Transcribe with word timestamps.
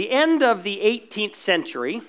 the 0.00 0.10
end 0.10 0.42
of 0.42 0.62
the 0.62 0.80
18th 0.82 1.34
century, 1.34 2.00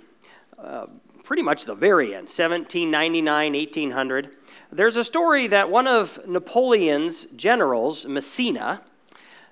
uh, 0.57 0.85
pretty 1.25 1.43
much 1.43 1.65
the 1.65 1.75
very 1.75 2.15
end, 2.15 2.29
1799, 2.29 3.51
1800, 3.51 4.29
there's 4.71 4.95
a 4.95 5.03
story 5.03 5.47
that 5.47 5.69
one 5.69 5.87
of 5.87 6.25
Napoleon's 6.25 7.25
generals, 7.35 8.05
Massena, 8.05 8.81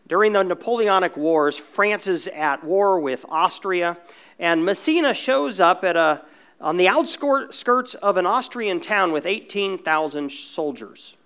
during 0.07 0.31
the 0.31 0.41
Napoleonic 0.41 1.17
Wars, 1.17 1.57
France 1.57 2.07
is 2.07 2.27
at 2.27 2.63
war 2.63 3.01
with 3.01 3.25
Austria, 3.27 3.97
and 4.39 4.63
Massena 4.63 5.13
shows 5.13 5.59
up 5.59 5.83
at 5.83 5.97
a, 5.97 6.23
on 6.61 6.77
the 6.77 6.87
outskirts 6.87 7.93
of 7.95 8.15
an 8.15 8.25
Austrian 8.25 8.79
town 8.79 9.11
with 9.11 9.25
18,000 9.25 10.31
soldiers. 10.31 11.17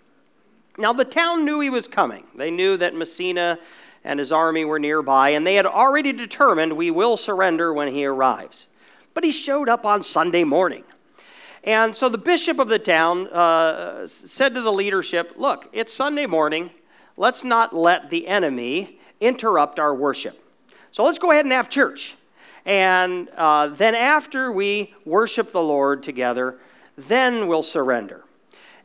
Now, 0.79 0.93
the 0.93 1.05
town 1.05 1.45
knew 1.45 1.59
he 1.59 1.69
was 1.69 1.87
coming. 1.87 2.25
They 2.35 2.49
knew 2.49 2.75
that 2.77 2.95
Massena 2.95 3.59
and 4.03 4.19
his 4.19 4.31
army 4.31 4.65
were 4.65 4.79
nearby, 4.79 5.29
and 5.29 5.47
they 5.47 5.55
had 5.55 5.65
already 5.65 6.11
determined 6.11 6.73
we 6.73 6.91
will 6.91 7.17
surrender 7.17 7.73
when 7.73 7.89
he 7.89 8.05
arrives. 8.05 8.67
But 9.13 9.23
he 9.23 9.31
showed 9.31 9.69
up 9.69 9.85
on 9.85 10.03
Sunday 10.03 10.43
morning. 10.43 10.83
And 11.63 11.95
so 11.95 12.09
the 12.09 12.17
bishop 12.17 12.59
of 12.59 12.67
the 12.67 12.79
town 12.79 13.27
uh, 13.27 14.07
said 14.07 14.53
to 14.55 14.61
the 14.61 14.71
leadership, 14.71 15.33
Look, 15.37 15.69
it's 15.71 15.93
Sunday 15.93 16.25
morning. 16.25 16.71
Let's 17.15 17.43
not 17.43 17.73
let 17.73 18.09
the 18.09 18.27
enemy 18.27 18.99
interrupt 19.21 19.79
our 19.79 19.95
worship. 19.95 20.39
So 20.91 21.03
let's 21.03 21.19
go 21.19 21.31
ahead 21.31 21.45
and 21.45 21.53
have 21.53 21.69
church. 21.69 22.15
And 22.65 23.29
uh, 23.35 23.67
then, 23.67 23.95
after 23.95 24.51
we 24.51 24.93
worship 25.05 25.51
the 25.51 25.61
Lord 25.61 26.03
together, 26.03 26.59
then 26.97 27.47
we'll 27.47 27.63
surrender. 27.63 28.23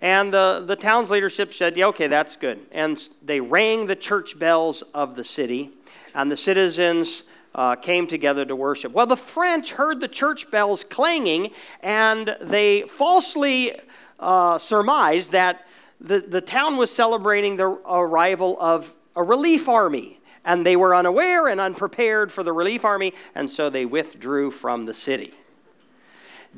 And 0.01 0.33
the, 0.33 0.63
the 0.65 0.77
town's 0.77 1.11
leadership 1.11 1.53
said, 1.53 1.77
Yeah, 1.77 1.87
okay, 1.87 2.07
that's 2.07 2.37
good. 2.37 2.61
And 2.71 3.01
they 3.23 3.41
rang 3.41 3.87
the 3.87 3.97
church 3.97 4.39
bells 4.39 4.83
of 4.95 5.17
the 5.17 5.25
city, 5.25 5.71
and 6.15 6.31
the 6.31 6.37
citizens 6.37 7.25
uh, 7.55 7.75
came 7.75 8.07
together 8.07 8.45
to 8.45 8.55
worship. 8.55 8.93
Well, 8.93 9.07
the 9.07 9.17
French 9.17 9.73
heard 9.73 10.01
the 10.01 10.09
church 10.09 10.51
bells 10.51 10.85
clanging, 10.85 11.51
and 11.83 12.37
they 12.41 12.83
falsely 12.83 13.79
uh, 14.21 14.59
surmised 14.59 15.33
that 15.33 15.67
the, 16.01 16.21
the 16.21 16.41
town 16.41 16.77
was 16.77 16.91
celebrating 16.93 17.57
the 17.57 17.67
arrival 17.67 18.57
of 18.61 18.95
a 19.17 19.23
relief 19.23 19.69
army. 19.69 20.21
And 20.45 20.65
they 20.65 20.77
were 20.77 20.95
unaware 20.95 21.49
and 21.49 21.61
unprepared 21.61 22.33
for 22.33 22.43
the 22.43 22.53
relief 22.53 22.85
army, 22.85 23.13
and 23.35 23.51
so 23.51 23.69
they 23.69 23.85
withdrew 23.85 24.51
from 24.51 24.87
the 24.87 24.95
city. 24.95 25.35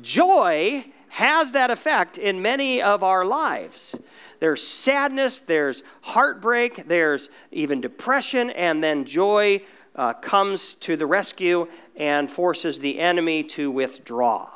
Joy 0.01 0.85
has 1.11 1.51
that 1.51 1.69
effect 1.69 2.17
in 2.17 2.41
many 2.41 2.81
of 2.81 3.03
our 3.03 3.25
lives. 3.25 3.97
There's 4.39 4.65
sadness, 4.65 5.41
there's 5.41 5.83
heartbreak, 6.01 6.87
there's 6.87 7.27
even 7.51 7.81
depression, 7.81 8.49
and 8.51 8.81
then 8.81 9.03
joy 9.03 9.61
uh, 9.93 10.13
comes 10.13 10.73
to 10.75 10.95
the 10.95 11.05
rescue 11.05 11.67
and 11.97 12.31
forces 12.31 12.79
the 12.79 12.97
enemy 12.97 13.43
to 13.43 13.69
withdraw. 13.69 14.49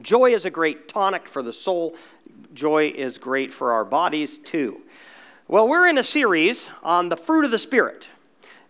Joy 0.00 0.32
is 0.32 0.46
a 0.46 0.50
great 0.50 0.88
tonic 0.88 1.28
for 1.28 1.42
the 1.42 1.52
soul. 1.52 1.94
Joy 2.54 2.90
is 2.96 3.18
great 3.18 3.52
for 3.52 3.72
our 3.72 3.84
bodies 3.84 4.38
too. 4.38 4.80
Well, 5.48 5.68
we're 5.68 5.86
in 5.86 5.98
a 5.98 6.02
series 6.02 6.70
on 6.82 7.10
the 7.10 7.16
fruit 7.16 7.44
of 7.44 7.50
the 7.50 7.58
Spirit, 7.58 8.08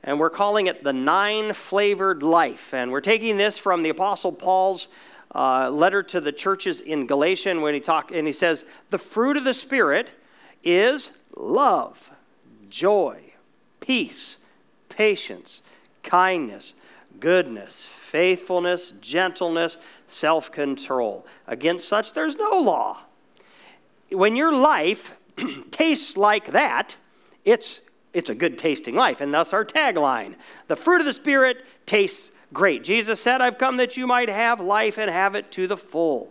and 0.03 0.19
we're 0.19 0.31
calling 0.31 0.67
it 0.67 0.83
the 0.83 0.93
nine 0.93 1.53
flavored 1.53 2.25
life. 2.25 2.75
And 2.75 2.91
we're 2.91 3.01
taking 3.01 3.37
this 3.37 3.57
from 3.57 3.85
the 3.85 3.91
Apostle 3.91 4.33
Paul's 4.33 4.89
uh, 5.35 5.71
letter 5.71 6.03
to 6.03 6.21
the 6.21 6.33
churches 6.33 6.81
in 6.81 7.07
Galatian 7.07 7.61
when 7.61 7.75
he 7.75 7.81
talk 7.81 8.11
and 8.11 8.27
he 8.27 8.33
says 8.33 8.65
the 8.91 8.99
fruit 8.99 9.37
of 9.37 9.45
the 9.45 9.55
spirit 9.55 10.11
is 10.65 11.13
love, 11.37 12.11
joy, 12.69 13.21
peace, 13.81 14.39
patience, 14.89 15.63
kindness, 16.03 16.75
goodness, 17.21 17.85
faithfulness, 17.85 18.93
gentleness, 19.01 19.77
self-control. 20.07 21.27
Against 21.47 21.89
such 21.89 22.15
there's 22.15 22.37
no 22.37 22.59
law. 22.61 23.03
When 24.11 24.35
your 24.37 24.53
life 24.53 25.17
tastes 25.71 26.17
like 26.17 26.53
that, 26.53 26.97
it's 27.45 27.83
it's 28.15 28.31
a 28.31 28.35
good 28.35 28.57
tasting 28.57 28.95
life, 28.95 29.21
and 29.21 29.33
thus 29.33 29.53
our 29.53 29.65
tagline. 29.65 30.37
The 30.67 30.77
fruit 30.77 31.01
of 31.01 31.07
the 31.07 31.13
Spirit 31.13 31.65
tastes 31.85 32.31
great. 32.53 32.85
Jesus 32.85 33.21
said, 33.21 33.41
I've 33.41 33.59
come 33.59 33.77
that 33.79 33.97
you 33.97 34.07
might 34.07 34.29
have 34.29 34.61
life 34.61 34.99
and 34.99 35.11
have 35.11 35.35
it 35.35 35.51
to 35.53 35.67
the 35.67 35.77
full. 35.77 36.31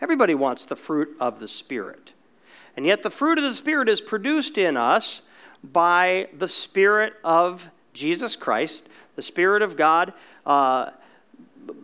Everybody 0.00 0.34
wants 0.34 0.64
the 0.66 0.76
fruit 0.76 1.16
of 1.20 1.38
the 1.38 1.48
Spirit. 1.48 2.12
And 2.76 2.86
yet, 2.86 3.02
the 3.02 3.10
fruit 3.10 3.38
of 3.38 3.44
the 3.44 3.54
Spirit 3.54 3.88
is 3.88 4.00
produced 4.00 4.58
in 4.58 4.76
us 4.76 5.22
by 5.62 6.28
the 6.36 6.48
Spirit 6.48 7.14
of 7.22 7.70
Jesus 7.92 8.34
Christ, 8.34 8.88
the 9.14 9.22
Spirit 9.22 9.62
of 9.62 9.76
God, 9.76 10.12
uh, 10.46 10.90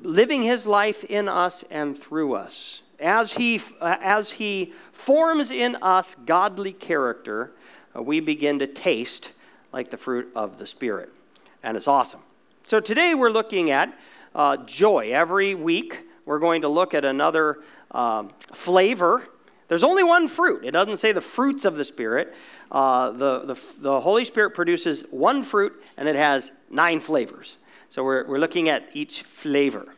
living 0.03 0.43
His 0.43 0.67
life 0.67 1.05
in 1.05 1.29
us 1.29 1.63
and 1.71 1.97
through 1.97 2.35
us. 2.35 2.83
As 2.99 3.35
He, 3.35 3.61
as 3.81 4.33
he 4.33 4.73
forms 4.93 5.51
in 5.53 5.77
us 5.77 6.17
godly 6.27 6.73
character, 6.73 7.53
uh, 7.95 8.03
we 8.03 8.19
begin 8.19 8.59
to 8.59 8.67
taste 8.67 9.31
like 9.73 9.91
the 9.91 9.97
fruit 9.97 10.31
of 10.35 10.59
the 10.59 10.67
Spirit. 10.67 11.13
And 11.63 11.77
it's 11.77 11.87
awesome. 11.87 12.23
So 12.69 12.81
today 12.81 13.15
we're 13.15 13.31
looking 13.31 13.71
at 13.71 13.99
uh, 14.35 14.59
joy. 14.59 15.13
Every 15.13 15.55
week 15.55 16.07
we're 16.27 16.39
going 16.39 16.61
to 16.61 16.69
look 16.69 16.93
at 16.93 17.03
another 17.03 17.61
um, 17.93 18.31
flavor. 18.53 19.27
There's 19.69 19.83
only 19.83 20.05
one 20.05 20.29
fruit. 20.29 20.67
It 20.67 20.73
doesn't 20.73 20.99
say 20.99 21.13
the 21.13 21.23
fruits 21.23 21.65
of 21.65 21.77
the 21.77 21.85
Spirit. 21.87 22.35
Uh, 22.71 23.13
the, 23.13 23.39
the, 23.47 23.61
the 23.79 24.01
Holy 24.03 24.27
Spirit 24.27 24.51
produces 24.51 25.01
one 25.11 25.45
fruit 25.45 25.83
and 25.97 26.07
it 26.07 26.17
has 26.17 26.53
nine 26.69 27.01
flavors. 27.01 27.57
So 27.89 28.05
we're, 28.05 28.27
we're 28.27 28.39
looking 28.39 28.69
at 28.69 28.91
each 28.93 29.23
flavor. 29.23 29.95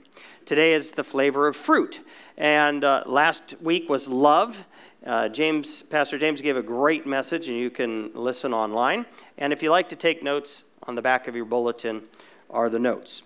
Today 0.46 0.72
is 0.72 0.92
the 0.92 1.02
flavor 1.02 1.48
of 1.48 1.56
fruit. 1.56 1.98
And 2.36 2.84
uh, 2.84 3.02
last 3.04 3.56
week 3.60 3.88
was 3.88 4.06
love. 4.06 4.64
Uh, 5.04 5.28
James, 5.28 5.82
Pastor 5.82 6.18
James 6.18 6.40
gave 6.40 6.56
a 6.56 6.62
great 6.62 7.04
message, 7.04 7.48
and 7.48 7.56
you 7.56 7.70
can 7.70 8.12
listen 8.14 8.54
online. 8.54 9.06
And 9.38 9.52
if 9.52 9.60
you 9.60 9.70
like 9.70 9.88
to 9.88 9.96
take 9.96 10.22
notes 10.22 10.62
on 10.84 10.94
the 10.94 11.02
back 11.02 11.26
of 11.26 11.34
your 11.34 11.46
bulletin, 11.46 12.04
are 12.50 12.68
the 12.68 12.78
notes. 12.78 13.22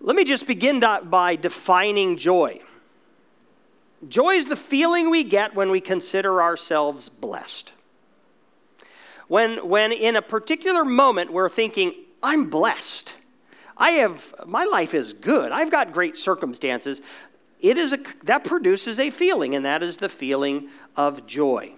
Let 0.00 0.16
me 0.16 0.24
just 0.24 0.46
begin 0.46 0.80
by 0.80 1.36
defining 1.36 2.16
joy. 2.16 2.60
Joy 4.06 4.34
is 4.34 4.46
the 4.46 4.56
feeling 4.56 5.10
we 5.10 5.24
get 5.24 5.54
when 5.54 5.70
we 5.70 5.80
consider 5.80 6.40
ourselves 6.40 7.08
blessed. 7.08 7.72
When, 9.26 9.68
when 9.68 9.92
in 9.92 10.14
a 10.14 10.22
particular 10.22 10.84
moment 10.84 11.32
we're 11.32 11.48
thinking, 11.48 11.94
I'm 12.22 12.48
blessed. 12.48 13.12
I 13.76 13.90
have, 13.92 14.34
my 14.46 14.64
life 14.64 14.94
is 14.94 15.12
good. 15.12 15.52
I've 15.52 15.70
got 15.70 15.92
great 15.92 16.16
circumstances. 16.16 17.00
It 17.60 17.76
is 17.76 17.92
a, 17.92 17.98
that 18.22 18.44
produces 18.44 18.98
a 19.00 19.10
feeling, 19.10 19.54
and 19.54 19.64
that 19.64 19.82
is 19.82 19.96
the 19.96 20.08
feeling 20.08 20.68
of 20.96 21.26
joy. 21.26 21.74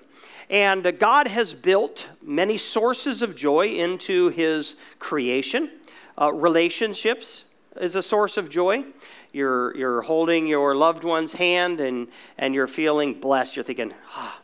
And 0.51 0.99
God 0.99 1.27
has 1.29 1.55
built 1.55 2.09
many 2.23 2.59
sources 2.59 3.23
of 3.23 3.35
joy 3.35 3.69
into 3.69 4.29
His 4.29 4.77
creation. 4.99 5.71
Uh, 6.21 6.31
relationships 6.35 7.45
is 7.81 7.95
a 7.95 8.03
source 8.03 8.37
of 8.37 8.51
joy. 8.51 8.85
You're, 9.33 9.75
you're 9.75 10.03
holding 10.03 10.47
your 10.47 10.75
loved 10.75 11.03
one's 11.03 11.33
hand 11.33 11.81
and, 11.81 12.09
and 12.37 12.55
you're 12.55 12.67
feeling 12.67 13.15
blessed. 13.15 13.57
You're 13.57 13.65
thinking, 13.65 13.95
ah, 14.11 14.43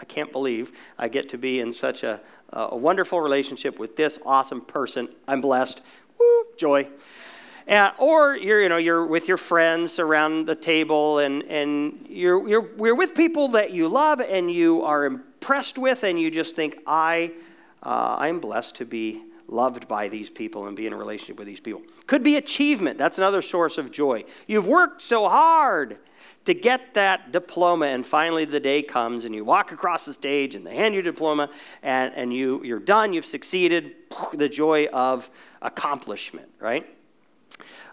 I 0.00 0.04
can't 0.04 0.32
believe 0.32 0.72
I 0.98 1.06
get 1.06 1.28
to 1.28 1.38
be 1.38 1.60
in 1.60 1.72
such 1.72 2.02
a, 2.02 2.20
a 2.50 2.76
wonderful 2.76 3.20
relationship 3.20 3.78
with 3.78 3.94
this 3.94 4.18
awesome 4.26 4.62
person. 4.62 5.08
I'm 5.28 5.40
blessed. 5.40 5.80
Woo, 6.18 6.46
joy. 6.56 6.88
Uh, 7.68 7.92
or 7.98 8.36
you're, 8.36 8.60
you 8.60 8.68
know, 8.68 8.78
you're 8.78 9.06
with 9.06 9.28
your 9.28 9.36
friends 9.36 10.00
around 10.00 10.46
the 10.46 10.56
table 10.56 11.20
and, 11.20 11.44
and 11.44 12.04
you're, 12.08 12.48
you're, 12.48 12.68
you're 12.76 12.96
with 12.96 13.14
people 13.14 13.46
that 13.48 13.70
you 13.70 13.86
love 13.86 14.20
and 14.20 14.50
you 14.50 14.82
are 14.82 15.04
impressed 15.04 15.78
with, 15.78 16.02
and 16.02 16.20
you 16.20 16.32
just 16.32 16.56
think, 16.56 16.80
I, 16.84 17.30
uh, 17.84 18.16
I'm 18.18 18.40
blessed 18.40 18.74
to 18.76 18.84
be 18.84 19.22
loved 19.52 19.86
by 19.86 20.08
these 20.08 20.30
people 20.30 20.66
and 20.66 20.76
be 20.76 20.86
in 20.86 20.92
a 20.92 20.96
relationship 20.96 21.38
with 21.38 21.46
these 21.46 21.60
people. 21.60 21.82
Could 22.06 22.22
be 22.22 22.36
achievement. 22.36 22.98
That's 22.98 23.18
another 23.18 23.42
source 23.42 23.78
of 23.78 23.92
joy. 23.92 24.24
You've 24.46 24.66
worked 24.66 25.02
so 25.02 25.28
hard 25.28 25.98
to 26.44 26.54
get 26.54 26.94
that 26.94 27.30
diploma, 27.30 27.86
and 27.86 28.04
finally 28.04 28.44
the 28.44 28.58
day 28.58 28.82
comes, 28.82 29.24
and 29.24 29.34
you 29.34 29.44
walk 29.44 29.70
across 29.70 30.04
the 30.04 30.14
stage, 30.14 30.56
and 30.56 30.66
they 30.66 30.74
hand 30.74 30.94
you 30.94 31.02
diploma, 31.02 31.48
and, 31.84 32.12
and 32.16 32.34
you, 32.34 32.64
you're 32.64 32.80
done, 32.80 33.12
you've 33.12 33.26
succeeded. 33.26 33.94
The 34.32 34.48
joy 34.48 34.86
of 34.86 35.30
accomplishment, 35.60 36.50
right? 36.58 36.84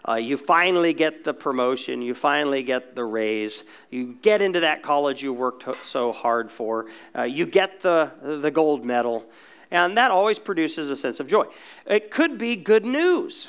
Uh, 0.08 0.14
you 0.14 0.36
finally 0.36 0.94
get 0.94 1.24
the 1.24 1.34
promotion, 1.34 2.02
you 2.02 2.14
finally 2.14 2.62
get 2.62 2.96
the 2.96 3.04
raise, 3.04 3.64
you 3.90 4.16
get 4.22 4.40
into 4.40 4.60
that 4.60 4.82
college 4.82 5.22
you 5.22 5.32
worked 5.32 5.64
so 5.84 6.10
hard 6.10 6.50
for, 6.50 6.86
uh, 7.16 7.22
you 7.22 7.46
get 7.46 7.80
the, 7.80 8.10
the 8.22 8.50
gold 8.50 8.84
medal. 8.84 9.26
And 9.70 9.96
that 9.96 10.10
always 10.10 10.38
produces 10.38 10.90
a 10.90 10.96
sense 10.96 11.20
of 11.20 11.28
joy. 11.28 11.46
It 11.86 12.10
could 12.10 12.38
be 12.38 12.56
good 12.56 12.84
news, 12.84 13.48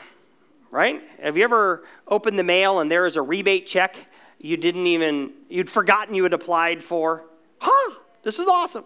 right? 0.70 1.02
Have 1.22 1.36
you 1.36 1.44
ever 1.44 1.84
opened 2.08 2.38
the 2.38 2.44
mail 2.44 2.80
and 2.80 2.92
there 2.92 3.06
is 3.06 3.16
a 3.16 3.22
rebate 3.22 3.66
check 3.66 3.96
you 4.40 4.58
didn't 4.58 4.88
even, 4.88 5.34
you'd 5.50 5.70
forgotten 5.70 6.14
you 6.14 6.24
had 6.24 6.34
applied 6.34 6.84
for? 6.84 7.26
Huh, 7.60 7.96
this 8.24 8.40
is 8.40 8.48
awesome. 8.48 8.86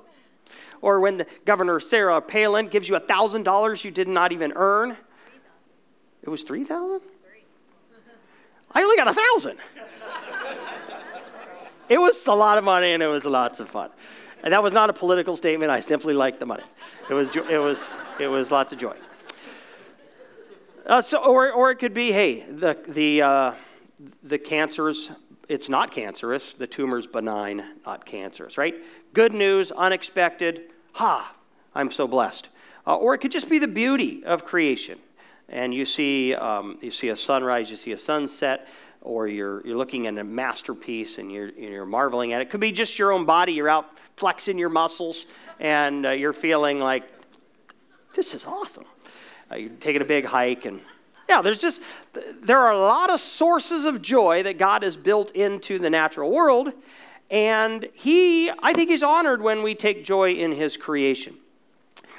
Or 0.81 0.99
when 0.99 1.17
the 1.17 1.27
Governor 1.45 1.79
Sarah 1.79 2.21
Palin 2.21 2.67
gives 2.67 2.87
you 2.87 2.95
$1,000 2.95 3.83
you 3.83 3.91
did 3.91 4.07
not 4.07 4.31
even 4.31 4.53
earn. 4.55 4.95
It 6.23 6.29
was 6.29 6.43
3,000? 6.43 7.09
I 8.71 8.83
only 8.83 8.97
got 8.97 9.07
a 9.07 9.13
thousand. 9.13 9.57
it 11.89 11.97
was 11.97 12.27
a 12.27 12.33
lot 12.33 12.57
of 12.57 12.63
money 12.63 12.91
and 12.91 13.01
it 13.01 13.07
was 13.07 13.23
lots 13.23 13.59
of 13.61 13.69
fun. 13.69 13.89
And 14.45 14.53
that 14.53 14.63
was 14.63 14.71
not 14.71 14.89
a 14.89 14.93
political 14.93 15.35
statement. 15.35 15.71
I 15.71 15.81
simply 15.81 16.13
liked 16.13 16.39
the 16.39 16.45
money. 16.45 16.63
It 17.09 17.13
was, 17.13 17.35
it 17.35 17.59
was, 17.59 17.97
it 18.19 18.27
was 18.27 18.51
lots 18.51 18.71
of 18.71 18.79
joy. 18.79 18.95
Uh, 20.85 21.01
so, 21.01 21.17
or, 21.17 21.51
or 21.51 21.71
it 21.71 21.79
could 21.79 21.93
be, 21.93 22.11
hey, 22.11 22.49
the, 22.49 22.77
the, 22.87 23.21
uh, 23.23 23.51
the 24.23 24.37
cancer's, 24.37 25.11
it's 25.49 25.67
not 25.67 25.91
cancerous. 25.91 26.53
The 26.53 26.67
tumor's 26.67 27.07
benign, 27.07 27.65
not 27.85 28.05
cancerous, 28.05 28.57
right? 28.57 28.75
Good 29.13 29.33
news, 29.33 29.71
unexpected. 29.71 30.69
Ha, 30.93 31.35
I'm 31.73 31.91
so 31.91 32.07
blessed. 32.07 32.47
Uh, 32.85 32.95
or 32.95 33.15
it 33.15 33.17
could 33.17 33.31
just 33.31 33.49
be 33.49 33.57
the 33.57 33.67
beauty 33.67 34.23
of 34.23 34.45
creation 34.45 34.99
and 35.49 35.73
you 35.73 35.85
see, 35.85 36.33
um, 36.33 36.77
you 36.81 36.91
see 36.91 37.09
a 37.09 37.15
sunrise, 37.15 37.69
you 37.69 37.77
see 37.77 37.91
a 37.91 37.97
sunset, 37.97 38.67
or 39.01 39.27
you're, 39.27 39.65
you're 39.65 39.77
looking 39.77 40.07
at 40.07 40.17
a 40.17 40.23
masterpiece 40.23 41.19
and 41.19 41.31
you're, 41.31 41.49
you're 41.49 41.85
marveling 41.85 42.33
at 42.33 42.41
it. 42.41 42.47
It 42.47 42.49
could 42.49 42.59
be 42.59 42.71
just 42.71 42.97
your 42.97 43.11
own 43.11 43.25
body. 43.25 43.53
You're 43.53 43.69
out 43.69 43.91
flexing 44.17 44.57
your 44.57 44.69
muscles 44.69 45.25
and 45.59 46.05
uh, 46.05 46.11
you're 46.11 46.33
feeling 46.33 46.79
like, 46.79 47.03
this 48.13 48.33
is 48.33 48.45
awesome. 48.45 48.85
Uh, 49.51 49.55
you're 49.55 49.69
taking 49.79 50.01
a 50.01 50.05
big 50.05 50.25
hike 50.25 50.65
and 50.65 50.81
yeah, 51.27 51.41
there's 51.41 51.61
just, 51.61 51.81
there 52.41 52.59
are 52.59 52.71
a 52.71 52.77
lot 52.77 53.09
of 53.09 53.19
sources 53.19 53.85
of 53.85 54.01
joy 54.01 54.43
that 54.43 54.57
God 54.57 54.83
has 54.83 54.95
built 54.95 55.31
into 55.31 55.79
the 55.79 55.89
natural 55.89 56.31
world. 56.31 56.71
And 57.31 57.87
he, 57.93 58.51
I 58.61 58.73
think 58.73 58.89
he's 58.89 59.01
honored 59.01 59.41
when 59.41 59.63
we 59.63 59.73
take 59.73 60.05
joy 60.05 60.33
in 60.33 60.51
his 60.51 60.77
creation. 60.77 61.35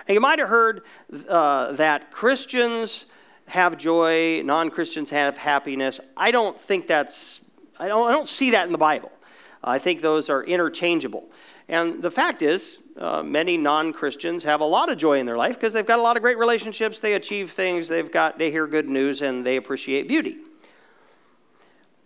And 0.08 0.14
you 0.14 0.20
might 0.20 0.38
have 0.38 0.48
heard 0.48 0.82
uh, 1.28 1.72
that 1.72 2.10
Christians 2.10 3.06
have 3.48 3.78
joy, 3.78 4.42
non 4.42 4.70
Christians 4.70 5.10
have 5.10 5.38
happiness. 5.38 6.00
I 6.16 6.32
don't 6.32 6.58
think 6.58 6.88
that's, 6.88 7.40
I 7.78 7.86
don't, 7.88 8.08
I 8.08 8.12
don't 8.12 8.28
see 8.28 8.50
that 8.50 8.66
in 8.66 8.72
the 8.72 8.78
Bible. 8.78 9.12
I 9.62 9.78
think 9.78 10.00
those 10.00 10.28
are 10.30 10.42
interchangeable. 10.42 11.28
And 11.68 12.00
the 12.00 12.10
fact 12.10 12.42
is, 12.42 12.78
uh, 12.96 13.22
many 13.22 13.56
non-Christians 13.56 14.44
have 14.44 14.60
a 14.60 14.64
lot 14.64 14.90
of 14.90 14.98
joy 14.98 15.18
in 15.18 15.26
their 15.26 15.36
life 15.36 15.56
because 15.56 15.72
they've 15.72 15.86
got 15.86 15.98
a 15.98 16.02
lot 16.02 16.16
of 16.16 16.22
great 16.22 16.38
relationships, 16.38 17.00
they 17.00 17.14
achieve 17.14 17.50
things, 17.50 17.88
they've 17.88 18.10
got, 18.10 18.38
they 18.38 18.50
hear 18.50 18.66
good 18.66 18.88
news, 18.88 19.20
and 19.20 19.44
they 19.44 19.56
appreciate 19.56 20.06
beauty. 20.06 20.38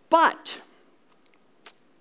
But 0.09 0.59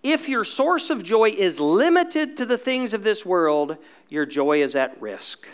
if 0.01 0.29
your 0.29 0.45
source 0.45 0.89
of 0.89 1.03
joy 1.03 1.29
is 1.29 1.59
limited 1.59 2.37
to 2.37 2.45
the 2.45 2.57
things 2.57 2.93
of 2.93 3.03
this 3.03 3.25
world, 3.25 3.77
your 4.07 4.25
joy 4.25 4.61
is 4.61 4.73
at 4.75 4.99
risk 5.01 5.47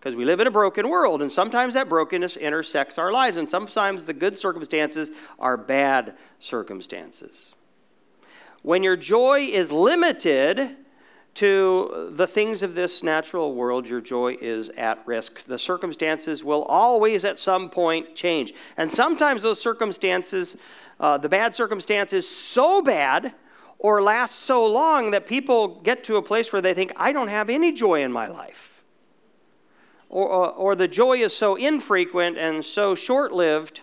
because 0.00 0.16
we 0.16 0.24
live 0.24 0.40
in 0.40 0.46
a 0.46 0.50
broken 0.50 0.88
world, 0.88 1.20
and 1.20 1.30
sometimes 1.30 1.74
that 1.74 1.86
brokenness 1.86 2.38
intersects 2.38 2.96
our 2.96 3.12
lives, 3.12 3.36
and 3.36 3.50
sometimes 3.50 4.06
the 4.06 4.14
good 4.14 4.38
circumstances 4.38 5.10
are 5.38 5.58
bad 5.58 6.16
circumstances. 6.38 7.54
When 8.62 8.82
your 8.82 8.96
joy 8.96 9.40
is 9.40 9.72
limited 9.72 10.76
to 11.34 12.10
the 12.12 12.26
things 12.26 12.62
of 12.62 12.74
this 12.74 13.02
natural 13.02 13.54
world, 13.54 13.86
your 13.86 14.00
joy 14.00 14.36
is 14.40 14.68
at 14.70 15.06
risk. 15.06 15.44
The 15.44 15.58
circumstances 15.58 16.42
will 16.42 16.64
always 16.64 17.24
at 17.24 17.38
some 17.38 17.70
point 17.70 18.14
change. 18.14 18.52
And 18.76 18.90
sometimes 18.90 19.42
those 19.42 19.60
circumstances, 19.60 20.56
uh, 20.98 21.18
the 21.18 21.28
bad 21.28 21.54
circumstances, 21.54 22.28
so 22.28 22.82
bad 22.82 23.32
or 23.78 24.02
last 24.02 24.40
so 24.40 24.66
long 24.66 25.12
that 25.12 25.26
people 25.26 25.80
get 25.80 26.04
to 26.04 26.16
a 26.16 26.22
place 26.22 26.52
where 26.52 26.60
they 26.60 26.74
think, 26.74 26.92
I 26.96 27.12
don't 27.12 27.28
have 27.28 27.48
any 27.48 27.72
joy 27.72 28.02
in 28.02 28.12
my 28.12 28.26
life 28.26 28.70
or, 30.10 30.28
or, 30.28 30.50
or 30.50 30.74
the 30.74 30.88
joy 30.88 31.18
is 31.18 31.34
so 31.34 31.54
infrequent 31.54 32.36
and 32.36 32.62
so 32.64 32.94
short 32.94 33.32
lived 33.32 33.80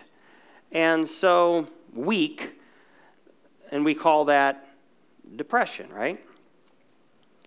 and 0.70 1.08
so 1.08 1.66
weak, 1.94 2.60
and 3.72 3.84
we 3.84 3.94
call 3.94 4.26
that 4.26 4.67
depression, 5.36 5.90
right? 5.90 6.24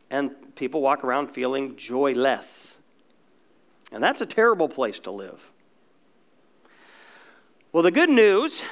And 0.09 0.55
people 0.55 0.81
walk 0.81 1.03
around 1.03 1.31
feeling 1.31 1.75
joyless. 1.75 2.77
And 3.91 4.03
that's 4.03 4.21
a 4.21 4.25
terrible 4.25 4.69
place 4.69 4.99
to 5.01 5.11
live. 5.11 5.51
Well, 7.71 7.83
the 7.83 7.91
good 7.91 8.09
news 8.09 8.63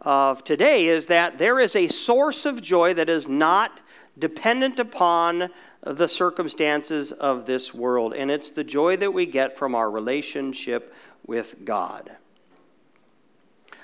of 0.00 0.44
today 0.44 0.86
is 0.86 1.06
that 1.06 1.38
there 1.38 1.60
is 1.60 1.76
a 1.76 1.88
source 1.88 2.44
of 2.44 2.62
joy 2.62 2.94
that 2.94 3.08
is 3.08 3.28
not 3.28 3.80
dependent 4.18 4.78
upon 4.78 5.50
the 5.82 6.08
circumstances 6.08 7.12
of 7.12 7.46
this 7.46 7.72
world, 7.72 8.14
and 8.14 8.30
it's 8.30 8.50
the 8.50 8.64
joy 8.64 8.96
that 8.96 9.12
we 9.12 9.26
get 9.26 9.56
from 9.56 9.74
our 9.74 9.88
relationship 9.88 10.92
with 11.26 11.64
God. 11.64 12.16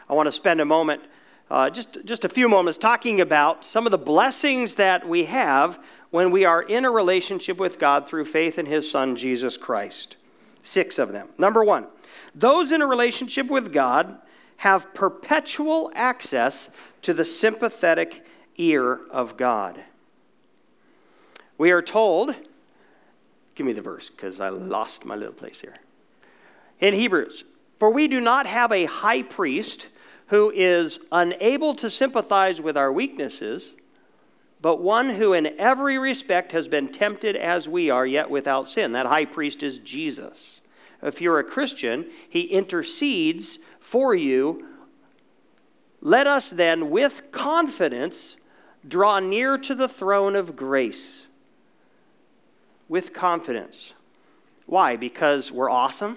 I 0.08 0.14
want 0.14 0.26
to 0.26 0.32
spend 0.32 0.60
a 0.60 0.64
moment, 0.64 1.02
uh, 1.52 1.69
just, 1.69 2.02
just 2.06 2.25
a 2.25 2.31
few 2.31 2.49
moments, 2.49 2.78
talking 2.78 3.20
about 3.20 3.62
some 3.62 3.84
of 3.87 3.90
the 3.90 3.99
blessings 3.99 4.76
that 4.76 5.06
we 5.06 5.26
have 5.26 5.78
when 6.10 6.31
we 6.31 6.46
are 6.46 6.62
in 6.62 6.87
a 6.87 6.90
relationship 6.90 7.58
with 7.58 7.78
God 7.78 8.08
through 8.08 8.25
faith 8.25 8.58
in 8.58 8.64
His 8.64 8.90
Son, 8.90 9.16
Jesus 9.16 9.58
Christ. 9.58 10.16
Six 10.62 10.99
of 10.99 11.12
them. 11.12 11.28
Number 11.37 11.62
one, 11.62 11.88
those 12.34 12.72
in 12.72 12.81
a 12.81 12.87
relationship 12.87 13.49
with 13.49 13.70
God 13.70 14.16
have 14.56 14.94
perpetual 14.94 15.93
access 15.94 16.70
to 17.02 17.12
the 17.12 17.25
sympathetic 17.25 18.25
ear 18.56 19.00
of 19.10 19.37
God. 19.37 19.84
We 21.58 21.70
are 21.70 21.82
told, 21.82 22.34
give 23.56 23.66
me 23.66 23.75
the 23.75 23.82
verse 23.82 24.08
because 24.08 24.40
I 24.40 24.48
lost 24.48 25.05
my 25.05 25.16
little 25.16 25.34
place 25.34 25.60
here. 25.60 25.76
In 26.81 26.94
Hebrews, 26.94 27.44
for 27.78 27.90
we 27.90 28.08
do 28.08 28.20
not 28.20 28.46
have 28.46 28.72
a 28.72 28.87
high 28.87 29.22
priest 29.22 29.88
who 30.32 30.50
is 30.50 30.99
unable 31.12 31.75
to 31.75 31.90
sympathize 31.90 32.58
with 32.58 32.75
our 32.75 32.90
weaknesses, 32.90 33.75
but 34.62 34.81
one 34.81 35.11
who 35.11 35.34
in 35.34 35.46
every 35.61 35.99
respect 35.99 36.52
has 36.52 36.69
been 36.69 36.88
tempted 36.88 37.37
as 37.37 37.69
we 37.69 37.90
are, 37.90 38.06
yet 38.06 38.31
without 38.31 38.67
sin. 38.67 38.93
That 38.93 39.05
high 39.05 39.26
priest 39.26 39.62
is 39.62 39.76
Jesus. 39.76 40.62
If 41.02 41.20
you're 41.20 41.38
a 41.38 41.44
Christian, 41.44 42.06
he 42.26 42.44
intercedes 42.44 43.58
for 43.79 44.14
you. 44.14 44.69
Let 46.00 46.26
us 46.26 46.49
then, 46.49 46.88
with 46.88 47.31
confidence, 47.31 48.38
draw 48.88 49.20
near 49.20 49.58
to 49.58 49.75
the 49.75 49.87
throne 49.87 50.34
of 50.34 50.56
grace 50.56 51.26
with 52.88 53.12
confidence. 53.12 53.93
Why? 54.64 54.96
Because 54.96 55.52
we're 55.52 55.69
awesome 55.69 56.17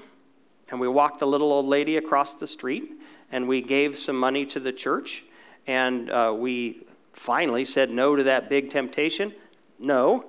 and 0.72 0.80
we 0.80 0.88
walked 0.88 1.20
the 1.20 1.28
little 1.28 1.52
old 1.52 1.66
lady 1.66 1.98
across 1.98 2.34
the 2.34 2.48
street 2.48 2.94
and 3.32 3.48
we 3.48 3.62
gave 3.62 3.98
some 3.98 4.16
money 4.16 4.46
to 4.46 4.60
the 4.60 4.72
church 4.72 5.24
and 5.68 6.10
uh, 6.10 6.34
we 6.38 6.86
finally 7.14 7.66
said 7.66 7.92
no 7.92 8.16
to 8.16 8.24
that 8.24 8.50
big 8.50 8.70
temptation? 8.70 9.34
No, 9.80 10.26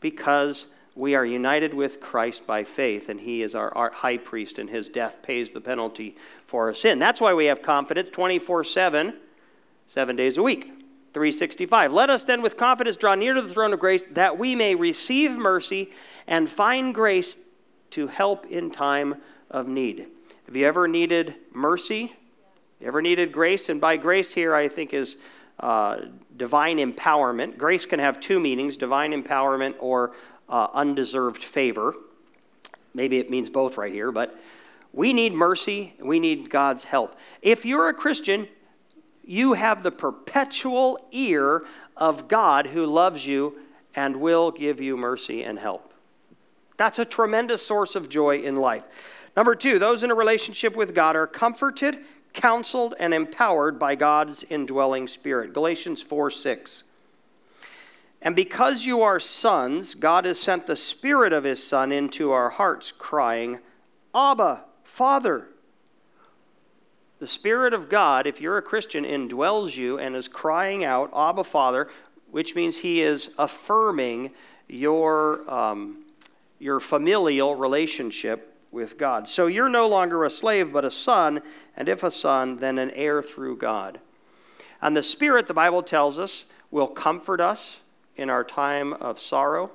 because 0.00 0.66
we 0.94 1.14
are 1.14 1.26
united 1.26 1.74
with 1.74 2.00
Christ 2.00 2.46
by 2.46 2.64
faith, 2.64 3.08
and 3.08 3.20
He 3.20 3.42
is 3.42 3.54
our, 3.54 3.90
high 3.94 4.16
priest, 4.16 4.58
and 4.58 4.68
His 4.68 4.88
death 4.88 5.22
pays 5.22 5.50
the 5.50 5.60
penalty 5.60 6.16
for 6.46 6.68
our 6.68 6.74
sin. 6.74 6.98
That's 6.98 7.20
why 7.20 7.34
we 7.34 7.46
have 7.46 7.62
confidence 7.62 8.08
24 8.10 8.64
7, 8.64 9.14
seven 9.86 10.16
days 10.16 10.38
a 10.38 10.42
week. 10.42 10.72
365. 11.12 11.94
Let 11.94 12.10
us 12.10 12.24
then 12.24 12.42
with 12.42 12.58
confidence 12.58 12.96
draw 12.96 13.14
near 13.14 13.32
to 13.32 13.40
the 13.40 13.48
throne 13.48 13.72
of 13.72 13.80
grace 13.80 14.04
that 14.10 14.38
we 14.38 14.54
may 14.54 14.74
receive 14.74 15.32
mercy 15.32 15.90
and 16.26 16.46
find 16.46 16.94
grace 16.94 17.38
to 17.90 18.06
help 18.06 18.44
in 18.46 18.70
time 18.70 19.14
of 19.50 19.66
need. 19.66 20.08
Have 20.46 20.54
you 20.54 20.64
ever 20.64 20.86
needed 20.86 21.34
mercy? 21.52 22.14
You 22.80 22.86
ever 22.86 23.02
needed 23.02 23.32
grace? 23.32 23.68
And 23.68 23.80
by 23.80 23.96
grace 23.96 24.32
here, 24.32 24.54
I 24.54 24.68
think 24.68 24.94
is 24.94 25.16
uh, 25.58 26.02
divine 26.36 26.78
empowerment. 26.78 27.58
Grace 27.58 27.84
can 27.84 27.98
have 27.98 28.20
two 28.20 28.38
meanings 28.38 28.76
divine 28.76 29.12
empowerment 29.12 29.74
or 29.80 30.12
uh, 30.48 30.68
undeserved 30.72 31.42
favor. 31.42 31.96
Maybe 32.94 33.18
it 33.18 33.28
means 33.28 33.50
both 33.50 33.76
right 33.76 33.92
here, 33.92 34.12
but 34.12 34.38
we 34.92 35.12
need 35.12 35.32
mercy. 35.32 35.94
We 35.98 36.20
need 36.20 36.48
God's 36.48 36.84
help. 36.84 37.18
If 37.42 37.66
you're 37.66 37.88
a 37.88 37.94
Christian, 37.94 38.46
you 39.24 39.54
have 39.54 39.82
the 39.82 39.90
perpetual 39.90 41.08
ear 41.10 41.64
of 41.96 42.28
God 42.28 42.68
who 42.68 42.86
loves 42.86 43.26
you 43.26 43.58
and 43.96 44.16
will 44.16 44.52
give 44.52 44.80
you 44.80 44.96
mercy 44.96 45.42
and 45.42 45.58
help. 45.58 45.92
That's 46.76 47.00
a 47.00 47.04
tremendous 47.04 47.66
source 47.66 47.96
of 47.96 48.08
joy 48.08 48.42
in 48.42 48.56
life. 48.56 48.84
Number 49.36 49.54
two, 49.54 49.78
those 49.78 50.02
in 50.02 50.10
a 50.10 50.14
relationship 50.14 50.74
with 50.74 50.94
God 50.94 51.14
are 51.14 51.26
comforted, 51.26 51.98
counseled, 52.32 52.94
and 52.98 53.12
empowered 53.12 53.78
by 53.78 53.94
God's 53.94 54.42
indwelling 54.44 55.06
spirit. 55.06 55.52
Galatians 55.52 56.00
4 56.00 56.30
6. 56.30 56.84
And 58.22 58.34
because 58.34 58.86
you 58.86 59.02
are 59.02 59.20
sons, 59.20 59.94
God 59.94 60.24
has 60.24 60.40
sent 60.40 60.66
the 60.66 60.74
Spirit 60.74 61.34
of 61.34 61.44
His 61.44 61.62
Son 61.62 61.92
into 61.92 62.32
our 62.32 62.48
hearts, 62.48 62.90
crying, 62.90 63.60
Abba, 64.14 64.64
Father. 64.84 65.48
The 67.18 67.26
Spirit 67.26 67.74
of 67.74 67.90
God, 67.90 68.26
if 68.26 68.40
you're 68.40 68.56
a 68.56 68.62
Christian, 68.62 69.04
indwells 69.04 69.76
you 69.76 69.98
and 69.98 70.16
is 70.16 70.28
crying 70.28 70.82
out, 70.82 71.10
Abba, 71.14 71.44
Father, 71.44 71.88
which 72.30 72.54
means 72.54 72.78
He 72.78 73.02
is 73.02 73.30
affirming 73.38 74.30
your, 74.66 75.48
um, 75.48 76.04
your 76.58 76.80
familial 76.80 77.54
relationship 77.54 78.55
with 78.70 78.98
God. 78.98 79.28
So 79.28 79.46
you're 79.46 79.68
no 79.68 79.88
longer 79.88 80.24
a 80.24 80.30
slave, 80.30 80.72
but 80.72 80.84
a 80.84 80.90
son, 80.90 81.42
and 81.76 81.88
if 81.88 82.02
a 82.02 82.10
son, 82.10 82.58
then 82.58 82.78
an 82.78 82.90
heir 82.90 83.22
through 83.22 83.56
God. 83.56 84.00
And 84.82 84.96
the 84.96 85.02
Spirit, 85.02 85.46
the 85.46 85.54
Bible 85.54 85.82
tells 85.82 86.18
us, 86.18 86.44
will 86.70 86.88
comfort 86.88 87.40
us 87.40 87.80
in 88.16 88.30
our 88.30 88.44
time 88.44 88.92
of 88.94 89.20
sorrow. 89.20 89.70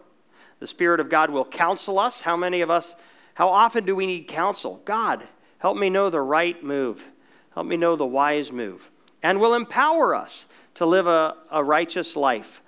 The 0.59 0.67
Spirit 0.67 0.99
of 0.99 1.09
God 1.09 1.29
will 1.29 1.45
counsel 1.45 1.97
us. 1.97 2.21
How 2.21 2.37
many 2.37 2.61
of 2.61 2.69
us, 2.69 2.95
how 3.33 3.49
often 3.49 3.85
do 3.85 3.95
we 3.95 4.05
need 4.05 4.27
counsel? 4.27 4.81
God, 4.85 5.27
help 5.59 5.77
me 5.77 5.89
know 5.89 6.09
the 6.09 6.21
right 6.21 6.63
move. 6.63 7.05
Help 7.53 7.67
me 7.67 7.77
know 7.77 7.95
the 7.95 8.05
wise 8.05 8.51
move. 8.51 8.91
And 9.23 9.39
will 9.39 9.53
empower 9.53 10.15
us 10.15 10.45
to 10.75 10.85
live 10.85 11.07
a, 11.07 11.35
a 11.49 11.63
righteous 11.63 12.15
life 12.15 12.61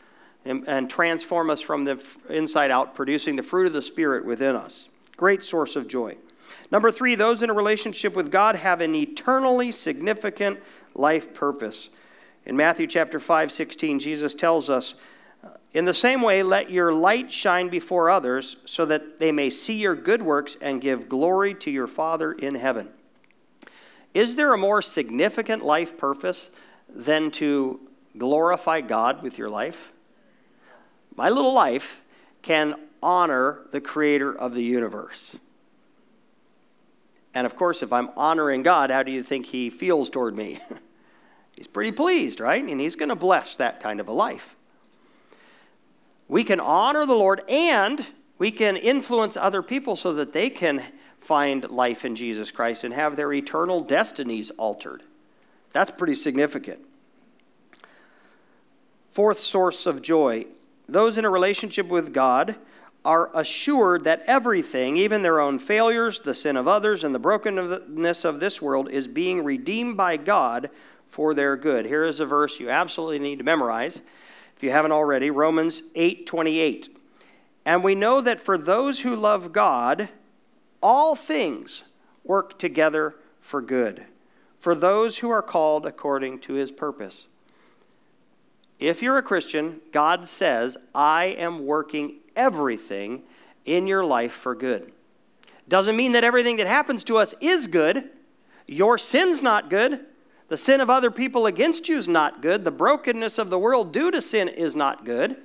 and, 0.45 0.67
and 0.67 0.89
transform 0.89 1.49
us 1.49 1.61
from 1.61 1.85
the 1.85 2.03
inside 2.29 2.71
out, 2.71 2.95
producing 2.95 3.35
the 3.35 3.43
fruit 3.43 3.67
of 3.67 3.73
the 3.73 3.81
Spirit 3.81 4.25
within 4.25 4.55
us. 4.55 4.89
Great 5.17 5.43
source 5.43 5.75
of 5.75 5.87
joy. 5.87 6.17
Number 6.71 6.91
three, 6.91 7.15
those 7.15 7.41
in 7.41 7.49
a 7.49 7.53
relationship 7.53 8.15
with 8.15 8.31
God 8.31 8.55
have 8.55 8.81
an 8.81 8.95
eternally 8.95 9.71
significant 9.71 10.59
life 10.95 11.33
purpose. 11.33 11.89
In 12.45 12.57
Matthew 12.57 12.87
chapter 12.87 13.19
5, 13.19 13.51
16, 13.51 13.99
Jesus 13.99 14.35
tells 14.35 14.69
us, 14.69 14.95
uh, 15.43 15.49
In 15.73 15.85
the 15.85 15.93
same 15.93 16.21
way, 16.21 16.43
let 16.43 16.69
your 16.69 16.91
light 16.91 17.31
shine 17.31 17.69
before 17.69 18.09
others, 18.09 18.57
so 18.65 18.85
that 18.85 19.19
they 19.19 19.31
may 19.31 19.49
see 19.49 19.75
your 19.75 19.95
good 19.95 20.21
works 20.21 20.57
and 20.61 20.81
give 20.81 21.07
glory 21.07 21.53
to 21.55 21.71
your 21.71 21.87
Father 21.87 22.33
in 22.33 22.55
heaven. 22.55 22.89
Is 24.13 24.35
there 24.35 24.53
a 24.53 24.57
more 24.57 24.81
significant 24.81 25.63
life 25.63 25.97
purpose 25.97 26.51
than 26.89 27.31
to 27.31 27.79
glorify 28.17 28.81
God 28.81 29.23
with 29.23 29.37
your 29.37 29.49
life? 29.49 29.91
My 31.15 31.29
little 31.29 31.53
life 31.53 32.01
can 32.41 32.75
honor 33.03 33.59
the 33.71 33.81
creator 33.81 34.35
of 34.35 34.55
the 34.55 34.63
universe. 34.63 35.37
And 37.33 37.45
of 37.45 37.55
course, 37.55 37.83
if 37.83 37.91
I'm 37.91 38.09
honoring 38.15 38.63
God, 38.63 38.89
how 38.89 39.03
do 39.03 39.11
you 39.11 39.23
think 39.23 39.47
he 39.47 39.69
feels 39.69 40.09
toward 40.09 40.35
me? 40.35 40.59
he's 41.55 41.67
pretty 41.67 41.91
pleased, 41.91 42.39
right? 42.39 42.63
And 42.63 42.79
he's 42.79 42.95
going 42.95 43.09
to 43.09 43.15
bless 43.15 43.55
that 43.57 43.79
kind 43.79 43.99
of 43.99 44.07
a 44.07 44.11
life. 44.11 44.55
We 46.27 46.43
can 46.43 46.59
honor 46.59 47.05
the 47.05 47.15
Lord 47.15 47.41
and 47.49 48.05
we 48.37 48.51
can 48.51 48.77
influence 48.77 49.37
other 49.37 49.61
people 49.61 49.95
so 49.95 50.13
that 50.13 50.33
they 50.33 50.49
can 50.49 50.83
find 51.19 51.69
life 51.69 52.05
in 52.05 52.15
Jesus 52.15 52.51
Christ 52.51 52.83
and 52.83 52.93
have 52.93 53.15
their 53.15 53.31
eternal 53.33 53.81
destinies 53.81 54.51
altered. 54.51 55.03
That's 55.71 55.91
pretty 55.91 56.15
significant. 56.15 56.79
Fourth 59.11 59.39
source 59.39 59.85
of 59.85 60.01
joy 60.01 60.47
those 60.87 61.17
in 61.17 61.25
a 61.25 61.29
relationship 61.29 61.87
with 61.87 62.13
God 62.13 62.55
are 63.05 63.29
assured 63.33 64.05
that 64.05 64.23
everything, 64.27 64.95
even 64.95 65.21
their 65.21 65.39
own 65.39 65.59
failures, 65.59 66.21
the 66.21 66.33
sin 66.33 66.55
of 66.55 66.67
others, 66.67 67.03
and 67.03 67.13
the 67.13 67.19
brokenness 67.19 68.23
of 68.23 68.39
this 68.39 68.61
world, 68.61 68.89
is 68.89 69.07
being 69.07 69.43
redeemed 69.43 69.97
by 69.97 70.15
God 70.15 70.69
for 71.07 71.33
their 71.33 71.57
good. 71.57 71.85
Here 71.85 72.05
is 72.05 72.19
a 72.19 72.25
verse 72.25 72.59
you 72.59 72.69
absolutely 72.69 73.19
need 73.19 73.39
to 73.39 73.43
memorize 73.43 74.01
if 74.55 74.63
you 74.63 74.71
haven't 74.71 74.91
already 74.91 75.29
Romans 75.29 75.83
8 75.95 76.25
28. 76.25 76.97
And 77.65 77.83
we 77.83 77.95
know 77.95 78.21
that 78.21 78.39
for 78.39 78.57
those 78.57 79.01
who 79.01 79.15
love 79.15 79.53
God, 79.53 80.09
all 80.81 81.15
things 81.15 81.83
work 82.23 82.57
together 82.59 83.15
for 83.41 83.61
good, 83.61 84.05
for 84.59 84.75
those 84.75 85.19
who 85.19 85.29
are 85.29 85.41
called 85.41 85.85
according 85.85 86.39
to 86.39 86.53
his 86.53 86.71
purpose. 86.71 87.27
If 88.79 89.01
you're 89.01 89.17
a 89.17 89.23
Christian, 89.23 89.81
God 89.91 90.27
says, 90.27 90.77
I 90.93 91.25
am 91.25 91.65
working 91.65 92.15
everything 92.35 93.23
in 93.65 93.87
your 93.87 94.03
life 94.03 94.31
for 94.31 94.55
good. 94.55 94.91
Doesn't 95.67 95.95
mean 95.95 96.11
that 96.13 96.23
everything 96.23 96.57
that 96.57 96.67
happens 96.67 97.03
to 97.05 97.17
us 97.17 97.33
is 97.39 97.67
good. 97.67 98.09
Your 98.67 98.97
sin's 98.97 99.41
not 99.41 99.69
good. 99.69 100.05
The 100.49 100.57
sin 100.57 100.81
of 100.81 100.89
other 100.89 101.09
people 101.09 101.45
against 101.45 101.87
you 101.87 101.97
is 101.97 102.07
not 102.07 102.41
good. 102.41 102.65
The 102.65 102.71
brokenness 102.71 103.37
of 103.37 103.49
the 103.49 103.59
world 103.59 103.93
due 103.93 104.11
to 104.11 104.21
sin 104.21 104.47
is 104.47 104.75
not 104.75 105.05
good. 105.05 105.37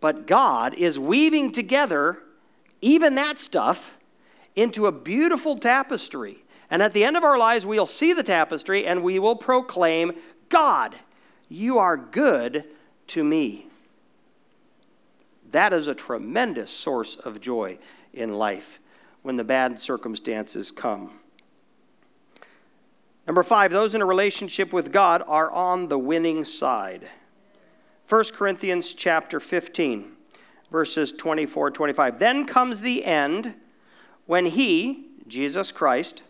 But 0.00 0.26
God 0.26 0.74
is 0.74 0.98
weaving 0.98 1.52
together 1.52 2.22
even 2.80 3.14
that 3.14 3.38
stuff 3.38 3.92
into 4.56 4.86
a 4.86 4.92
beautiful 4.92 5.56
tapestry. 5.56 6.44
And 6.70 6.82
at 6.82 6.92
the 6.92 7.04
end 7.04 7.16
of 7.16 7.24
our 7.24 7.38
lives, 7.38 7.64
we'll 7.66 7.86
see 7.86 8.12
the 8.12 8.22
tapestry 8.22 8.86
and 8.86 9.02
we 9.02 9.18
will 9.18 9.36
proclaim, 9.36 10.12
God, 10.48 10.96
you 11.48 11.78
are 11.78 11.96
good 11.96 12.64
to 13.08 13.22
me. 13.22 13.66
That 15.52 15.74
is 15.74 15.86
a 15.86 15.94
tremendous 15.94 16.70
source 16.70 17.16
of 17.16 17.40
joy 17.40 17.78
in 18.12 18.32
life 18.32 18.80
when 19.20 19.36
the 19.36 19.44
bad 19.44 19.78
circumstances 19.78 20.70
come. 20.70 21.20
Number 23.26 23.42
five, 23.42 23.70
those 23.70 23.94
in 23.94 24.02
a 24.02 24.06
relationship 24.06 24.72
with 24.72 24.90
God 24.90 25.22
are 25.26 25.50
on 25.50 25.88
the 25.88 25.98
winning 25.98 26.44
side. 26.44 27.08
1 28.08 28.24
Corinthians 28.32 28.94
chapter 28.94 29.38
15, 29.38 30.12
verses 30.70 31.12
24 31.12 31.70
25. 31.70 32.18
Then 32.18 32.46
comes 32.46 32.80
the 32.80 33.04
end 33.04 33.54
when 34.24 34.46
he, 34.46 35.08
Jesus 35.28 35.70
Christ, 35.70 36.22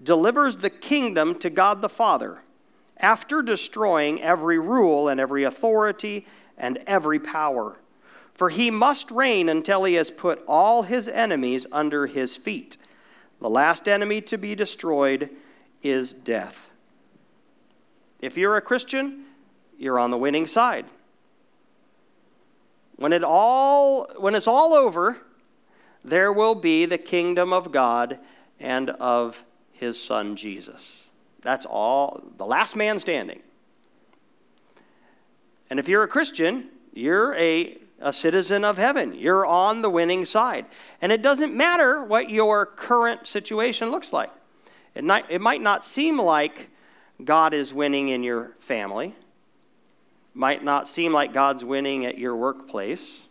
delivers 0.00 0.58
the 0.58 0.70
kingdom 0.70 1.36
to 1.40 1.50
God 1.50 1.82
the 1.82 1.88
Father 1.88 2.42
after 2.96 3.42
destroying 3.42 4.22
every 4.22 4.60
rule 4.60 5.08
and 5.08 5.20
every 5.20 5.42
authority 5.42 6.24
and 6.56 6.78
every 6.86 7.18
power. 7.18 7.79
For 8.40 8.48
he 8.48 8.70
must 8.70 9.10
reign 9.10 9.50
until 9.50 9.84
he 9.84 9.92
has 9.96 10.10
put 10.10 10.42
all 10.48 10.84
his 10.84 11.06
enemies 11.06 11.66
under 11.70 12.06
his 12.06 12.38
feet. 12.38 12.78
The 13.38 13.50
last 13.50 13.86
enemy 13.86 14.22
to 14.22 14.38
be 14.38 14.54
destroyed 14.54 15.28
is 15.82 16.14
death. 16.14 16.70
If 18.18 18.38
you're 18.38 18.56
a 18.56 18.62
Christian, 18.62 19.24
you're 19.76 19.98
on 19.98 20.10
the 20.10 20.16
winning 20.16 20.46
side. 20.46 20.86
When 22.96 23.12
it 23.12 23.22
all 23.22 24.10
when 24.16 24.34
it's 24.34 24.48
all 24.48 24.72
over, 24.72 25.18
there 26.02 26.32
will 26.32 26.54
be 26.54 26.86
the 26.86 26.96
kingdom 26.96 27.52
of 27.52 27.70
God 27.70 28.18
and 28.58 28.88
of 28.88 29.44
his 29.70 30.02
son 30.02 30.34
Jesus. 30.34 30.96
That's 31.42 31.66
all, 31.66 32.24
the 32.38 32.46
last 32.46 32.74
man 32.74 33.00
standing. 33.00 33.42
And 35.68 35.78
if 35.78 35.90
you're 35.90 36.04
a 36.04 36.08
Christian, 36.08 36.70
you're 36.94 37.34
a, 37.34 37.76
a 38.00 38.12
citizen 38.12 38.64
of 38.64 38.78
heaven. 38.78 39.14
You're 39.14 39.46
on 39.46 39.82
the 39.82 39.90
winning 39.90 40.24
side. 40.24 40.66
And 41.02 41.12
it 41.12 41.22
doesn't 41.22 41.54
matter 41.54 42.04
what 42.04 42.30
your 42.30 42.66
current 42.66 43.26
situation 43.26 43.90
looks 43.90 44.12
like. 44.12 44.30
It, 44.94 45.04
it 45.28 45.40
might 45.40 45.60
not 45.60 45.84
seem 45.84 46.18
like 46.18 46.70
God 47.24 47.52
is 47.52 47.72
winning 47.72 48.08
in 48.08 48.22
your 48.22 48.52
family, 48.60 49.14
might 50.34 50.64
not 50.64 50.88
seem 50.88 51.12
like 51.12 51.32
God's 51.32 51.64
winning 51.64 52.06
at 52.06 52.18
your 52.18 52.34
workplace 52.34 53.28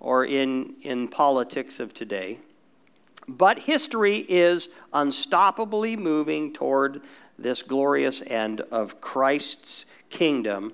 or 0.00 0.24
in, 0.24 0.74
in 0.82 1.08
politics 1.08 1.78
of 1.78 1.94
today. 1.94 2.38
But 3.28 3.60
history 3.60 4.16
is 4.16 4.68
unstoppably 4.92 5.96
moving 5.96 6.52
toward 6.52 7.02
this 7.38 7.62
glorious 7.62 8.22
end 8.26 8.60
of 8.62 9.00
Christ's 9.00 9.84
kingdom 10.10 10.72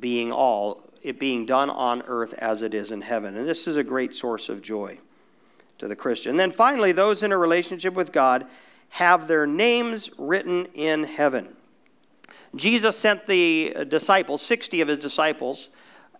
being 0.00 0.32
all, 0.32 0.81
it 1.02 1.18
being 1.18 1.46
done 1.46 1.70
on 1.70 2.02
earth 2.06 2.34
as 2.34 2.62
it 2.62 2.74
is 2.74 2.90
in 2.90 3.00
heaven. 3.00 3.36
And 3.36 3.48
this 3.48 3.66
is 3.66 3.76
a 3.76 3.84
great 3.84 4.14
source 4.14 4.48
of 4.48 4.62
joy 4.62 4.98
to 5.78 5.88
the 5.88 5.96
Christian. 5.96 6.30
And 6.30 6.40
then 6.40 6.52
finally, 6.52 6.92
those 6.92 7.22
in 7.22 7.32
a 7.32 7.38
relationship 7.38 7.94
with 7.94 8.12
God 8.12 8.46
have 8.90 9.26
their 9.26 9.46
names 9.46 10.10
written 10.18 10.66
in 10.74 11.04
heaven. 11.04 11.56
Jesus 12.54 12.98
sent 12.98 13.26
the 13.26 13.86
disciples, 13.88 14.42
60 14.42 14.80
of 14.82 14.88
his 14.88 14.98
disciples, 14.98 15.70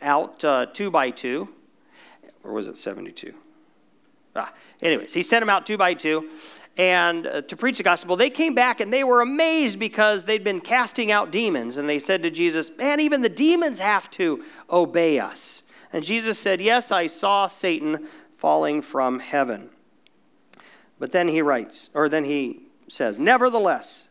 out 0.01 0.45
uh, 0.45 0.67
two 0.67 0.91
by 0.91 1.11
two 1.11 1.49
or 2.45 2.53
was 2.53 2.67
it 2.67 2.77
72? 2.77 3.35
Ah, 4.35 4.53
anyways, 4.81 5.13
he 5.13 5.23
sent 5.23 5.43
them 5.43 5.51
out 5.51 5.67
two 5.67 5.77
by 5.77 5.95
two 5.95 6.29
and 6.77 7.27
uh, 7.27 7.43
to 7.43 7.57
preach 7.57 7.77
the 7.77 7.83
gospel. 7.83 8.17
They 8.17 8.31
came 8.31 8.55
back 8.55 8.81
and 8.81 8.93
they 8.93 9.05
were 9.05 9.21
amazed 9.21 9.79
because 9.79 10.25
they'd 10.25 10.45
been 10.45 10.61
casting 10.61 11.13
out 11.13 11.31
demons. 11.31 11.77
And 11.77 11.89
they 11.89 11.99
said 11.99 12.23
to 12.23 12.31
Jesus, 12.31 12.71
Man, 12.79 13.01
even 13.01 13.23
the 13.23 13.29
demons 13.29 13.79
have 13.79 14.11
to 14.13 14.45
obey 14.71 15.19
us. 15.19 15.63
And 15.93 16.03
Jesus 16.03 16.39
said, 16.39 16.61
Yes, 16.61 16.91
I 16.91 17.07
saw 17.07 17.47
Satan 17.47 18.09
falling 18.37 18.83
from 18.83 19.19
heaven. 19.19 19.71
But 20.99 21.13
then 21.13 21.29
he 21.29 21.43
writes, 21.43 21.91
or 21.95 22.09
then 22.09 22.25
he 22.25 22.69
says, 22.89 23.19
Nevertheless, 23.19 24.07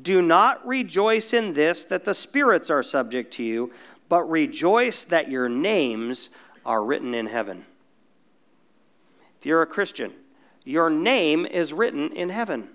do 0.00 0.22
not 0.22 0.66
rejoice 0.66 1.32
in 1.32 1.54
this 1.54 1.84
that 1.86 2.04
the 2.04 2.14
spirits 2.14 2.70
are 2.70 2.82
subject 2.82 3.32
to 3.34 3.42
you, 3.42 3.72
but 4.08 4.22
rejoice 4.30 5.04
that 5.04 5.30
your 5.30 5.48
names 5.48 6.30
are 6.64 6.84
written 6.84 7.14
in 7.14 7.26
heaven. 7.26 7.64
If 9.38 9.46
you're 9.46 9.62
a 9.62 9.66
Christian, 9.66 10.12
your 10.64 10.90
name 10.90 11.46
is 11.46 11.72
written 11.72 12.12
in 12.12 12.28
heaven. 12.28 12.68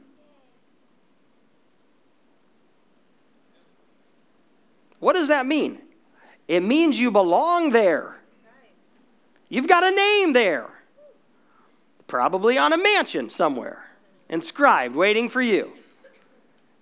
What 4.99 5.13
does 5.13 5.27
that 5.27 5.45
mean? 5.45 5.81
It 6.47 6.61
means 6.61 6.99
you 6.99 7.11
belong 7.11 7.71
there. 7.71 8.17
You've 9.49 9.67
got 9.67 9.83
a 9.83 9.91
name 9.91 10.33
there. 10.33 10.69
probably 12.07 12.57
on 12.57 12.71
a 12.71 12.77
mansion 12.77 13.29
somewhere, 13.29 13.89
inscribed, 14.29 14.95
waiting 14.95 15.29
for 15.29 15.41
you. 15.41 15.71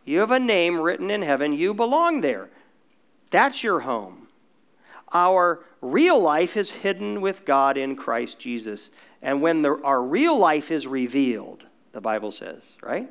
You 0.06 0.20
have 0.20 0.32
a 0.32 0.40
name 0.40 0.80
written 0.80 1.10
in 1.10 1.22
heaven. 1.22 1.54
You 1.54 1.74
belong 1.74 2.22
there. 2.22 2.50
That's 3.32 3.64
your 3.64 3.82
home. 3.82 4.23
Our 5.14 5.64
real 5.82 6.20
life 6.20 6.58
is 6.58 6.72
hidden 6.72 7.22
with 7.22 7.46
God 7.46 7.78
in 7.78 7.96
Christ 7.96 8.40
Jesus. 8.40 8.90
And 9.22 9.42
when 9.42 9.62
the, 9.62 9.80
our 9.84 10.02
real 10.02 10.38
life 10.38 10.72
is 10.72 10.88
revealed, 10.88 11.66
the 11.92 12.02
Bible 12.02 12.32
says, 12.32 12.62
right? 12.82 13.10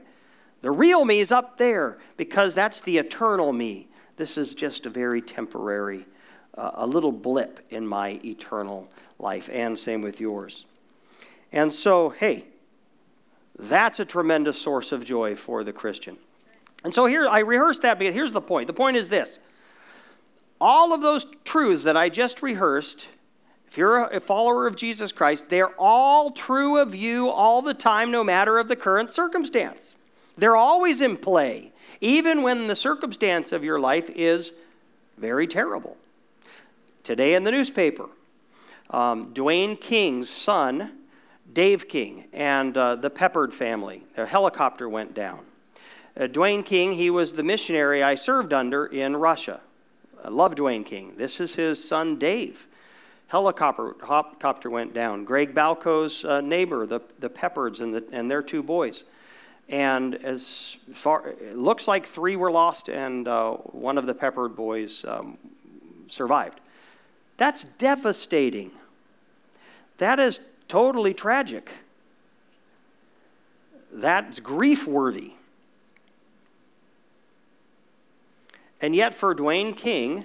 The 0.62 0.71
real 0.71 1.04
me 1.04 1.21
is 1.21 1.32
up 1.32 1.59
there 1.59 1.99
because 2.16 2.54
that's 2.54 2.80
the 2.80 2.99
eternal 2.99 3.52
me. 3.52 3.88
This 4.16 4.37
is 4.37 4.54
just 4.54 4.87
a 4.87 4.90
very 4.90 5.23
temporary, 5.23 6.06
uh, 6.56 6.73
a 6.75 6.87
little 6.87 7.12
blip 7.12 7.61
in 7.71 7.87
my 7.87 8.21
eternal 8.25 8.90
life, 9.18 9.49
and 9.52 9.78
same 9.78 10.02
with 10.02 10.21
yours. 10.21 10.66
And 11.52 11.73
so, 11.73 12.11
hey, 12.11 12.44
that's 13.59 14.00
a 14.00 14.04
tremendous 14.04 14.61
source 14.61 14.92
of 14.92 15.04
joy 15.04 15.37
for 15.37 15.64
the 15.64 15.73
Christian. 15.73 16.18
And 16.85 16.94
so 16.94 17.06
here, 17.06 17.28
I 17.28 17.40
rehearsed 17.40 17.82
that, 17.82 17.99
but 17.99 18.12
here's 18.12 18.32
the 18.32 18.40
point. 18.40 18.66
The 18.66 18.73
point 18.73 18.97
is 18.97 19.09
this 19.09 19.38
all 20.62 20.95
of 20.95 21.02
those 21.02 21.26
truths 21.42 21.83
that 21.83 21.97
I 21.97 22.09
just 22.09 22.40
rehearsed, 22.40 23.09
if 23.66 23.76
you're 23.76 24.04
a 24.04 24.21
follower 24.21 24.69
of 24.69 24.76
Jesus 24.76 25.11
Christ, 25.11 25.49
they're 25.49 25.75
all 25.76 26.31
true 26.31 26.78
of 26.78 26.95
you 26.95 27.28
all 27.31 27.62
the 27.62 27.75
time, 27.75 28.12
no 28.12 28.23
matter 28.23 28.61
of 28.61 28.69
the 28.69 28.76
current 28.76 29.12
circumstance. 29.12 29.97
They're 30.38 30.54
always 30.54 31.00
in 31.00 31.16
play, 31.16 31.73
even 32.00 32.42
when 32.42 32.69
the 32.69 32.76
circumstance 32.76 33.50
of 33.50 33.64
your 33.64 33.81
life 33.81 34.09
is 34.11 34.52
very 35.19 35.49
terrible. 35.49 35.97
Today 37.02 37.35
in 37.35 37.42
the 37.42 37.50
newspaper, 37.50 38.09
um, 38.90 39.35
Dwayne 39.35 39.81
King's 39.81 40.31
son, 40.31 40.92
Dave 41.52 41.88
King, 41.88 42.28
and 42.33 42.76
uh, 42.76 42.95
the 42.95 43.11
Peppard 43.11 43.52
family, 43.52 44.04
their 44.14 44.26
helicopter 44.26 44.88
went 44.88 45.12
down. 45.12 45.45
Uh, 46.16 46.28
Dwayne 46.28 46.64
King, 46.64 46.92
he 46.92 47.11
was 47.11 47.33
the 47.33 47.42
missionary 47.42 48.04
I 48.04 48.14
served 48.14 48.52
under 48.52 48.87
in 48.87 49.16
Russia. 49.16 49.61
I 50.25 50.29
love 50.29 50.55
Dwayne 50.55 50.87
King. 50.87 51.14
This 51.17 51.41
is 51.41 51.55
his 51.55 51.83
son, 51.83 52.17
Dave. 52.17 52.69
Helicopter, 53.26 53.97
helicopter 54.07 54.71
went 54.71 54.95
down. 54.95 55.25
Greg 55.25 55.55
Balco's 55.55 56.25
uh, 56.25 56.41
neighbor, 56.41 56.87
the, 56.87 57.00
the 57.19 57.31
Peppards, 57.31 57.81
and, 57.81 57.95
the, 57.95 58.05
and 58.12 58.31
their 58.31 58.43
two 58.43 58.62
boys. 58.62 59.05
And 59.69 60.14
as 60.17 60.76
far, 60.93 61.29
it 61.29 61.57
looks 61.57 61.88
like 61.88 62.07
three 62.07 62.37
were 62.37 62.50
lost, 62.50 62.88
and 62.88 63.26
uh, 63.26 63.52
one 63.52 63.97
of 63.99 64.07
the 64.07 64.14
Peppard 64.14 64.55
boys 64.55 65.05
um, 65.07 65.38
survived. 66.09 66.61
That's 67.37 67.64
devastating. 67.64 68.71
That 69.99 70.21
is 70.21 70.41
totally 70.69 71.14
tragic. 71.14 71.71
That's 73.93 74.41
grief 74.41 74.87
worthy. 74.87 75.33
And 78.83 78.97
yet, 78.97 79.15
for 79.15 79.33
Dwayne 79.33 79.77
King, 79.77 80.25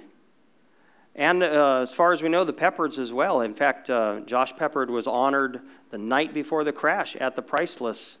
and 1.14 1.42
uh, 1.44 1.78
as 1.78 1.92
far 1.92 2.12
as 2.12 2.22
we 2.22 2.28
know, 2.28 2.42
the 2.42 2.52
Peppards 2.52 2.98
as 2.98 3.12
well. 3.12 3.40
In 3.40 3.54
fact, 3.54 3.88
uh, 3.88 4.20
Josh 4.20 4.52
Peppard 4.54 4.88
was 4.88 5.06
honored 5.06 5.60
the 5.90 5.98
night 5.98 6.34
before 6.34 6.64
the 6.64 6.72
crash 6.72 7.14
at 7.16 7.36
the 7.36 7.42
Priceless 7.42 8.18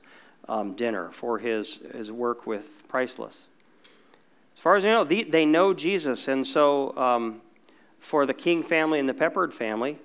um, 0.48 0.74
dinner 0.74 1.10
for 1.10 1.38
his, 1.38 1.80
his 1.92 2.10
work 2.10 2.46
with 2.46 2.86
Priceless. 2.88 3.48
As 4.54 4.60
far 4.60 4.76
as 4.76 4.84
we 4.84 4.90
know, 4.90 5.04
the, 5.04 5.24
they 5.24 5.44
know 5.44 5.74
Jesus. 5.74 6.28
And 6.28 6.46
so, 6.46 6.96
um, 6.96 7.42
for 7.98 8.24
the 8.24 8.34
King 8.34 8.62
family 8.62 9.00
and 9.00 9.08
the 9.08 9.14
Peppard 9.14 9.52
family, 9.52 9.98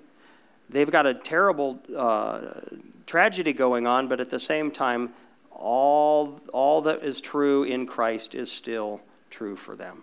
they've 0.68 0.90
got 0.90 1.06
a 1.06 1.14
terrible 1.14 1.80
uh, 1.96 2.60
tragedy 3.06 3.52
going 3.52 3.86
on, 3.86 4.08
but 4.08 4.20
at 4.20 4.30
the 4.30 4.40
same 4.40 4.72
time, 4.72 5.12
all, 5.52 6.40
all 6.52 6.82
that 6.82 7.04
is 7.04 7.20
true 7.20 7.62
in 7.62 7.86
Christ 7.86 8.34
is 8.34 8.50
still 8.50 9.00
true 9.30 9.54
for 9.54 9.76
them. 9.76 10.02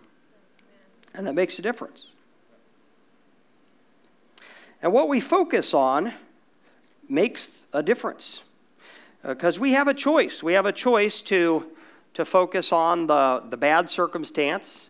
And 1.16 1.28
that 1.28 1.34
makes 1.34 1.60
a 1.60 1.62
difference. 1.62 2.08
And 4.82 4.94
what 4.94 5.10
we 5.10 5.20
focus 5.20 5.74
on 5.74 6.14
makes 7.08 7.66
a 7.74 7.84
difference. 7.84 8.44
Because 9.24 9.58
uh, 9.58 9.62
we 9.62 9.74
have 9.74 9.88
a 9.88 9.94
choice. 9.94 10.42
We 10.42 10.54
have 10.54 10.66
a 10.66 10.72
choice 10.72 11.22
to, 11.24 11.70
to 12.14 12.26
focus 12.26 12.72
on 12.72 13.08
the, 13.08 13.44
the 13.50 13.58
bad 13.58 13.90
circumstance 13.90 14.90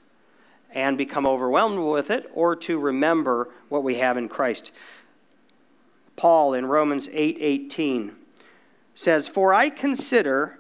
and 0.74 0.98
become 0.98 1.26
overwhelmed 1.26 1.80
with 1.80 2.10
it, 2.10 2.32
or 2.34 2.56
to 2.56 2.80
remember 2.80 3.50
what 3.68 3.84
we 3.84 3.96
have 3.96 4.18
in 4.18 4.30
Christ. 4.30 4.72
Paul 6.16 6.54
in 6.54 6.66
Romans 6.66 7.10
8 7.12 7.38
18 7.40 8.16
says, 8.96 9.28
For 9.28 9.54
I 9.54 9.70
consider 9.70 10.60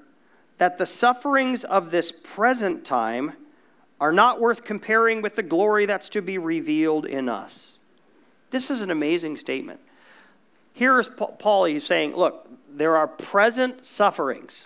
that 0.57 0.77
the 0.77 0.85
sufferings 0.85 1.63
of 1.63 1.91
this 1.91 2.11
present 2.11 2.83
time 2.83 3.33
are 4.01 4.11
not 4.11 4.39
worth 4.39 4.63
comparing 4.63 5.21
with 5.21 5.35
the 5.35 5.43
glory 5.43 5.85
that's 5.85 6.09
to 6.09 6.23
be 6.23 6.39
revealed 6.39 7.05
in 7.05 7.29
us. 7.29 7.77
This 8.49 8.71
is 8.71 8.81
an 8.81 8.89
amazing 8.89 9.37
statement. 9.37 9.79
Here 10.73 10.99
is 10.99 11.07
Paul, 11.07 11.65
he's 11.65 11.85
saying, 11.85 12.15
look, 12.15 12.49
there 12.67 12.97
are 12.97 13.07
present 13.07 13.85
sufferings. 13.85 14.65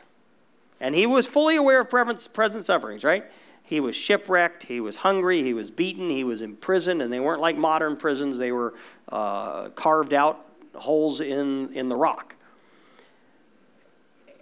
And 0.79 0.95
he 0.95 1.05
was 1.05 1.27
fully 1.27 1.57
aware 1.57 1.81
of 1.81 1.89
present 1.89 2.65
sufferings, 2.65 3.03
right? 3.03 3.25
He 3.61 3.81
was 3.81 3.95
shipwrecked, 3.95 4.63
he 4.63 4.79
was 4.79 4.97
hungry, 4.97 5.43
he 5.43 5.53
was 5.53 5.69
beaten, 5.69 6.09
he 6.09 6.23
was 6.23 6.41
imprisoned, 6.41 7.01
and 7.01 7.11
they 7.11 7.19
weren't 7.19 7.41
like 7.41 7.57
modern 7.57 7.97
prisons, 7.97 8.37
they 8.37 8.53
were 8.53 8.73
uh, 9.09 9.69
carved 9.69 10.13
out 10.13 10.45
holes 10.75 11.19
in, 11.19 11.73
in 11.73 11.89
the 11.89 11.95
rock. 11.97 12.35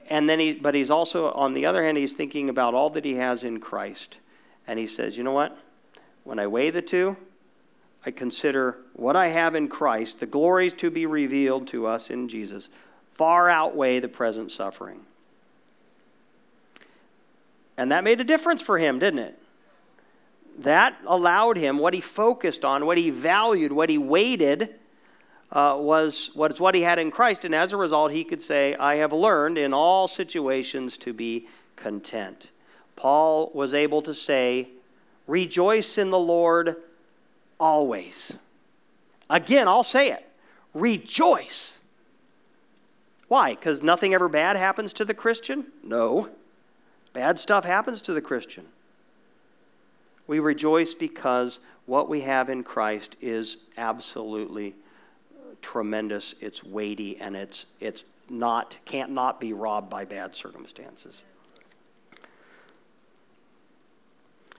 And 0.07 0.29
then 0.29 0.39
he, 0.39 0.53
but 0.53 0.75
he's 0.75 0.91
also, 0.91 1.31
on 1.31 1.53
the 1.53 1.65
other 1.65 1.83
hand, 1.83 1.97
he's 1.97 2.13
thinking 2.13 2.47
about 2.49 2.75
all 2.75 2.91
that 2.91 3.05
he 3.05 3.15
has 3.15 3.43
in 3.43 3.59
Christ 3.59 4.17
and 4.67 4.79
he 4.79 4.87
says, 4.87 5.17
You 5.17 5.23
know 5.23 5.33
what? 5.33 5.57
When 6.23 6.39
I 6.39 6.47
weigh 6.47 6.69
the 6.69 6.81
two, 6.81 7.17
I 8.05 8.11
consider 8.11 8.77
what 8.93 9.15
I 9.15 9.27
have 9.27 9.55
in 9.55 9.67
Christ, 9.67 10.19
the 10.19 10.25
glories 10.25 10.73
to 10.75 10.89
be 10.89 11.05
revealed 11.05 11.67
to 11.67 11.87
us 11.87 12.09
in 12.09 12.27
Jesus, 12.27 12.69
far 13.11 13.49
outweigh 13.49 13.99
the 13.99 14.07
present 14.07 14.51
suffering. 14.51 15.05
And 17.77 17.91
that 17.91 18.03
made 18.03 18.19
a 18.19 18.23
difference 18.23 18.61
for 18.61 18.77
him, 18.77 18.99
didn't 18.99 19.19
it? 19.19 19.39
That 20.59 20.95
allowed 21.07 21.57
him 21.57 21.79
what 21.79 21.93
he 21.93 22.01
focused 22.01 22.63
on, 22.63 22.85
what 22.85 22.97
he 22.97 23.09
valued, 23.09 23.71
what 23.71 23.89
he 23.89 23.97
weighted. 23.97 24.75
Uh, 25.51 25.77
was 25.77 26.31
was 26.33 26.59
what 26.59 26.73
he 26.73 26.81
had 26.81 26.97
in 26.97 27.11
Christ, 27.11 27.45
and 27.45 27.53
as 27.53 27.73
a 27.73 27.77
result, 27.77 28.11
he 28.11 28.23
could 28.23 28.41
say, 28.41 28.73
"I 28.73 28.95
have 28.95 29.13
learned 29.13 29.59
in 29.59 29.71
all 29.71 30.07
situations 30.07 30.97
to 30.97 31.13
be 31.13 31.47
content." 31.75 32.49
Paul 32.95 33.51
was 33.53 33.73
able 33.73 34.01
to 34.03 34.13
say, 34.13 34.69
Rejoice 35.27 35.97
in 35.97 36.09
the 36.09 36.19
Lord 36.19 36.75
always. 37.59 38.37
Again, 39.29 39.67
I'll 39.67 39.83
say 39.83 40.11
it 40.11 40.27
rejoice. 40.73 41.77
Why? 43.27 43.51
Because 43.55 43.81
nothing 43.81 44.13
ever 44.13 44.27
bad 44.27 44.57
happens 44.57 44.93
to 44.93 45.05
the 45.05 45.13
Christian? 45.13 45.67
No. 45.83 46.29
Bad 47.13 47.39
stuff 47.39 47.63
happens 47.63 48.01
to 48.01 48.13
the 48.13 48.21
Christian. 48.21 48.65
We 50.27 50.39
rejoice 50.39 50.93
because 50.93 51.59
what 51.85 52.09
we 52.09 52.21
have 52.21 52.49
in 52.49 52.63
Christ 52.63 53.15
is 53.21 53.57
absolutely 53.77 54.75
tremendous, 55.61 56.35
it's 56.41 56.63
weighty, 56.63 57.17
and 57.17 57.35
it's, 57.35 57.65
it's 57.79 58.03
not, 58.29 58.77
can't 58.85 59.11
not 59.11 59.39
be 59.39 59.53
robbed 59.53 59.89
by 59.89 60.05
bad 60.05 60.35
circumstances. 60.35 61.23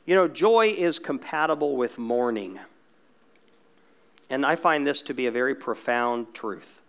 You 0.07 0.14
know, 0.14 0.29
joy 0.29 0.69
is 0.69 0.99
compatible 0.99 1.77
with 1.77 1.99
mourning. 1.99 2.61
And 4.31 4.45
I 4.45 4.57
find 4.57 4.87
this 4.87 5.03
to 5.03 5.14
be 5.14 5.27
a 5.27 5.31
very 5.31 5.55
profound 5.55 6.35
truth. 6.35 6.83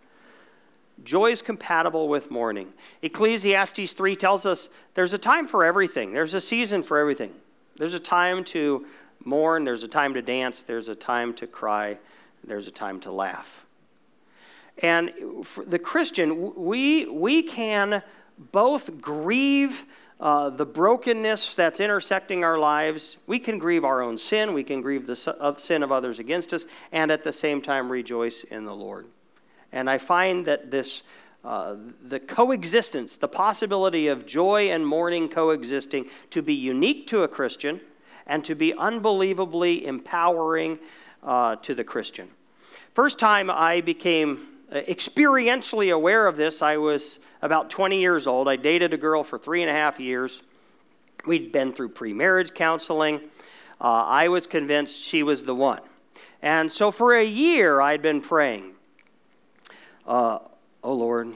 Joy 1.04 1.30
is 1.30 1.42
compatible 1.42 2.08
with 2.08 2.30
mourning. 2.30 2.72
Ecclesiastes 3.02 3.92
3 3.92 4.16
tells 4.16 4.46
us 4.46 4.68
there's 4.94 5.12
a 5.12 5.18
time 5.18 5.46
for 5.46 5.64
everything, 5.64 6.12
there's 6.12 6.34
a 6.34 6.40
season 6.40 6.82
for 6.82 6.98
everything. 6.98 7.34
There's 7.76 7.94
a 7.94 8.00
time 8.00 8.42
to 8.44 8.86
mourn, 9.24 9.64
there's 9.64 9.82
a 9.82 9.88
time 9.88 10.14
to 10.14 10.22
dance, 10.22 10.62
there's 10.62 10.88
a 10.88 10.94
time 10.94 11.34
to 11.34 11.46
cry, 11.46 11.98
there's 12.42 12.66
a 12.66 12.70
time 12.70 13.00
to 13.00 13.12
laugh. 13.12 13.66
And 14.78 15.12
for 15.44 15.64
the 15.64 15.78
Christian, 15.78 16.54
we, 16.54 17.06
we 17.06 17.42
can 17.42 18.02
both 18.52 19.00
grieve 19.00 19.84
uh, 20.18 20.48
the 20.48 20.64
brokenness 20.64 21.54
that's 21.54 21.78
intersecting 21.78 22.42
our 22.42 22.58
lives, 22.58 23.18
we 23.26 23.38
can 23.38 23.58
grieve 23.58 23.84
our 23.84 24.00
own 24.00 24.16
sin, 24.16 24.54
we 24.54 24.64
can 24.64 24.80
grieve 24.80 25.06
the 25.06 25.54
sin 25.58 25.82
of 25.82 25.92
others 25.92 26.18
against 26.18 26.54
us, 26.54 26.64
and 26.90 27.10
at 27.10 27.22
the 27.22 27.32
same 27.32 27.60
time 27.60 27.92
rejoice 27.92 28.42
in 28.44 28.64
the 28.64 28.74
Lord. 28.74 29.06
And 29.72 29.90
I 29.90 29.98
find 29.98 30.46
that 30.46 30.70
this, 30.70 31.02
uh, 31.44 31.76
the 32.02 32.18
coexistence, 32.18 33.16
the 33.16 33.28
possibility 33.28 34.06
of 34.06 34.24
joy 34.24 34.70
and 34.70 34.86
mourning 34.86 35.28
coexisting, 35.28 36.06
to 36.30 36.40
be 36.40 36.54
unique 36.54 37.06
to 37.08 37.22
a 37.22 37.28
Christian 37.28 37.80
and 38.26 38.42
to 38.44 38.54
be 38.54 38.72
unbelievably 38.72 39.86
empowering 39.86 40.78
uh, 41.22 41.56
to 41.56 41.74
the 41.74 41.84
Christian. 41.84 42.30
First 42.94 43.18
time 43.18 43.50
I 43.50 43.82
became 43.82 44.46
experientially 44.72 45.92
aware 45.92 46.26
of 46.26 46.36
this, 46.36 46.62
I 46.62 46.76
was 46.76 47.18
about 47.42 47.70
20 47.70 48.00
years 48.00 48.26
old. 48.26 48.48
I 48.48 48.56
dated 48.56 48.92
a 48.92 48.96
girl 48.96 49.22
for 49.22 49.38
three 49.38 49.62
and 49.62 49.70
a 49.70 49.74
half 49.74 50.00
years. 50.00 50.42
We'd 51.26 51.52
been 51.52 51.72
through 51.72 51.90
pre 51.90 52.12
marriage 52.12 52.54
counseling. 52.54 53.20
Uh, 53.80 54.04
I 54.06 54.28
was 54.28 54.46
convinced 54.46 55.02
she 55.02 55.22
was 55.22 55.44
the 55.44 55.54
one. 55.54 55.82
And 56.42 56.70
so 56.70 56.90
for 56.90 57.14
a 57.14 57.24
year, 57.24 57.80
I'd 57.80 58.02
been 58.02 58.20
praying, 58.20 58.74
uh, 60.06 60.38
Oh 60.82 60.92
Lord, 60.94 61.32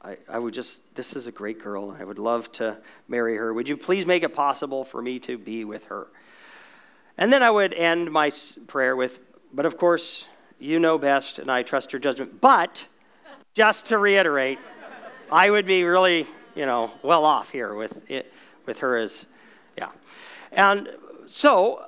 I, 0.00 0.16
I 0.28 0.38
would 0.38 0.54
just, 0.54 0.94
this 0.94 1.14
is 1.14 1.26
a 1.26 1.32
great 1.32 1.62
girl. 1.62 1.90
I 1.90 2.02
would 2.02 2.18
love 2.18 2.50
to 2.52 2.78
marry 3.06 3.36
her. 3.36 3.52
Would 3.52 3.68
you 3.68 3.76
please 3.76 4.06
make 4.06 4.22
it 4.22 4.34
possible 4.34 4.84
for 4.84 5.02
me 5.02 5.18
to 5.20 5.36
be 5.36 5.64
with 5.64 5.86
her? 5.86 6.06
And 7.18 7.30
then 7.30 7.42
I 7.42 7.50
would 7.50 7.74
end 7.74 8.10
my 8.10 8.32
prayer 8.66 8.96
with, 8.96 9.20
But 9.52 9.66
of 9.66 9.76
course, 9.76 10.26
you 10.58 10.78
know 10.78 10.98
best, 10.98 11.38
and 11.38 11.50
I 11.50 11.62
trust 11.62 11.92
your 11.92 12.00
judgment. 12.00 12.40
But, 12.40 12.86
just 13.54 13.86
to 13.86 13.98
reiterate, 13.98 14.58
I 15.30 15.50
would 15.50 15.66
be 15.66 15.84
really, 15.84 16.26
you 16.54 16.66
know, 16.66 16.92
well 17.02 17.24
off 17.24 17.50
here 17.50 17.74
with 17.74 18.08
it, 18.10 18.32
with 18.66 18.80
her 18.80 18.96
as, 18.96 19.26
yeah. 19.76 19.90
And 20.52 20.88
so 21.26 21.84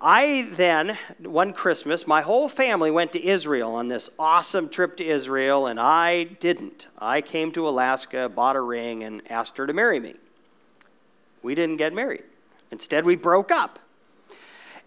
I 0.00 0.48
then, 0.52 0.96
one 1.18 1.52
Christmas, 1.52 2.06
my 2.06 2.22
whole 2.22 2.48
family 2.48 2.90
went 2.90 3.12
to 3.12 3.24
Israel 3.24 3.74
on 3.74 3.88
this 3.88 4.10
awesome 4.18 4.68
trip 4.68 4.96
to 4.98 5.04
Israel, 5.04 5.66
and 5.66 5.80
I 5.80 6.24
didn't. 6.24 6.86
I 6.98 7.20
came 7.20 7.50
to 7.52 7.68
Alaska, 7.68 8.28
bought 8.28 8.54
a 8.54 8.60
ring, 8.60 9.02
and 9.02 9.22
asked 9.30 9.56
her 9.56 9.66
to 9.66 9.72
marry 9.72 9.98
me. 9.98 10.14
We 11.42 11.54
didn't 11.54 11.78
get 11.78 11.92
married. 11.92 12.22
Instead, 12.70 13.04
we 13.04 13.16
broke 13.16 13.50
up. 13.50 13.78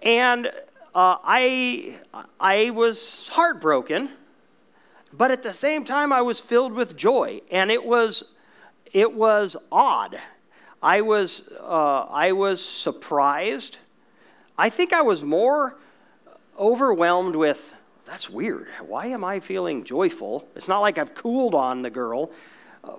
And 0.01 0.51
uh, 0.93 1.17
I, 1.23 1.99
I 2.39 2.69
was 2.71 3.27
heartbroken, 3.29 4.09
but 5.13 5.31
at 5.31 5.43
the 5.43 5.53
same 5.53 5.85
time, 5.85 6.11
I 6.13 6.21
was 6.21 6.39
filled 6.39 6.73
with 6.73 6.95
joy, 6.95 7.41
and 7.51 7.71
it 7.71 7.85
was, 7.85 8.23
it 8.93 9.13
was 9.13 9.55
odd. 9.71 10.17
I 10.81 11.01
was, 11.01 11.43
uh, 11.59 12.05
I 12.09 12.31
was 12.31 12.63
surprised 12.63 13.77
I 14.61 14.69
think 14.69 14.93
I 14.93 15.01
was 15.01 15.23
more 15.23 15.75
overwhelmed 16.59 17.35
with, 17.35 17.73
that's 18.05 18.29
weird. 18.29 18.67
Why 18.85 19.07
am 19.07 19.23
I 19.23 19.39
feeling 19.39 19.83
joyful? 19.83 20.47
It's 20.55 20.67
not 20.67 20.81
like 20.81 20.99
I've 20.99 21.15
cooled 21.15 21.55
on 21.55 21.81
the 21.81 21.89
girl, 21.89 22.31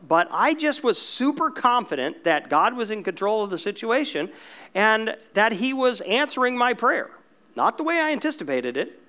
but 0.09 0.27
I 0.33 0.55
just 0.55 0.83
was 0.83 1.01
super 1.01 1.53
confident 1.53 2.25
that 2.25 2.49
God 2.49 2.77
was 2.77 2.91
in 2.91 3.05
control 3.05 3.45
of 3.45 3.51
the 3.51 3.59
situation 3.59 4.33
and 4.75 5.17
that 5.35 5.53
He 5.53 5.73
was 5.73 6.01
answering 6.01 6.59
my 6.59 6.75
prayer. 6.75 7.11
Not 7.55 7.77
the 7.79 7.85
way 7.85 8.01
I 8.01 8.13
anticipated 8.13 8.77
it, 8.77 9.01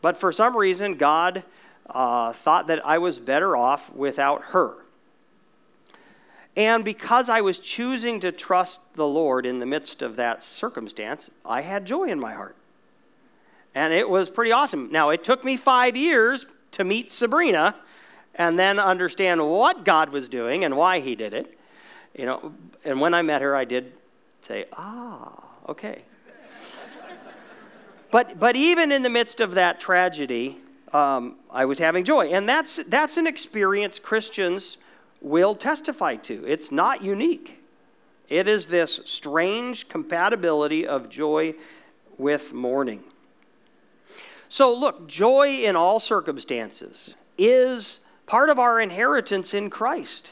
but 0.00 0.16
for 0.16 0.32
some 0.32 0.56
reason, 0.56 0.94
God 0.94 1.42
uh, 1.88 2.32
thought 2.32 2.66
that 2.68 2.84
I 2.86 2.98
was 2.98 3.18
better 3.18 3.56
off 3.56 3.92
without 3.92 4.42
her. 4.46 4.76
And 6.56 6.84
because 6.84 7.28
I 7.28 7.40
was 7.40 7.60
choosing 7.60 8.20
to 8.20 8.32
trust 8.32 8.80
the 8.94 9.06
Lord 9.06 9.46
in 9.46 9.60
the 9.60 9.66
midst 9.66 10.02
of 10.02 10.16
that 10.16 10.42
circumstance, 10.42 11.30
I 11.44 11.62
had 11.62 11.86
joy 11.86 12.06
in 12.06 12.18
my 12.18 12.32
heart. 12.34 12.56
And 13.74 13.94
it 13.94 14.10
was 14.10 14.28
pretty 14.28 14.50
awesome. 14.50 14.90
Now, 14.90 15.10
it 15.10 15.22
took 15.22 15.44
me 15.44 15.56
five 15.56 15.96
years 15.96 16.46
to 16.72 16.84
meet 16.84 17.12
Sabrina 17.12 17.76
and 18.34 18.58
then 18.58 18.78
understand 18.78 19.48
what 19.48 19.84
God 19.84 20.10
was 20.10 20.28
doing 20.28 20.64
and 20.64 20.76
why 20.76 20.98
He 21.00 21.14
did 21.14 21.32
it. 21.32 21.58
You 22.16 22.26
know, 22.26 22.54
and 22.84 23.00
when 23.00 23.14
I 23.14 23.22
met 23.22 23.42
her, 23.42 23.54
I 23.54 23.64
did 23.64 23.92
say, 24.40 24.66
ah, 24.72 25.44
okay. 25.68 26.02
But, 28.10 28.38
but 28.38 28.56
even 28.56 28.92
in 28.92 29.02
the 29.02 29.10
midst 29.10 29.40
of 29.40 29.54
that 29.54 29.80
tragedy, 29.80 30.58
um, 30.92 31.36
I 31.50 31.64
was 31.64 31.78
having 31.78 32.04
joy. 32.04 32.28
And 32.28 32.48
that's, 32.48 32.76
that's 32.88 33.16
an 33.16 33.26
experience 33.26 33.98
Christians 33.98 34.78
will 35.20 35.54
testify 35.54 36.16
to. 36.16 36.44
It's 36.46 36.72
not 36.72 37.02
unique. 37.02 37.62
It 38.28 38.46
is 38.46 38.66
this 38.66 39.00
strange 39.04 39.88
compatibility 39.88 40.86
of 40.86 41.08
joy 41.08 41.54
with 42.16 42.52
mourning. 42.52 43.02
So, 44.48 44.72
look, 44.74 45.08
joy 45.08 45.64
in 45.64 45.76
all 45.76 46.00
circumstances 46.00 47.14
is 47.36 48.00
part 48.26 48.50
of 48.50 48.58
our 48.58 48.80
inheritance 48.80 49.54
in 49.54 49.70
Christ. 49.70 50.30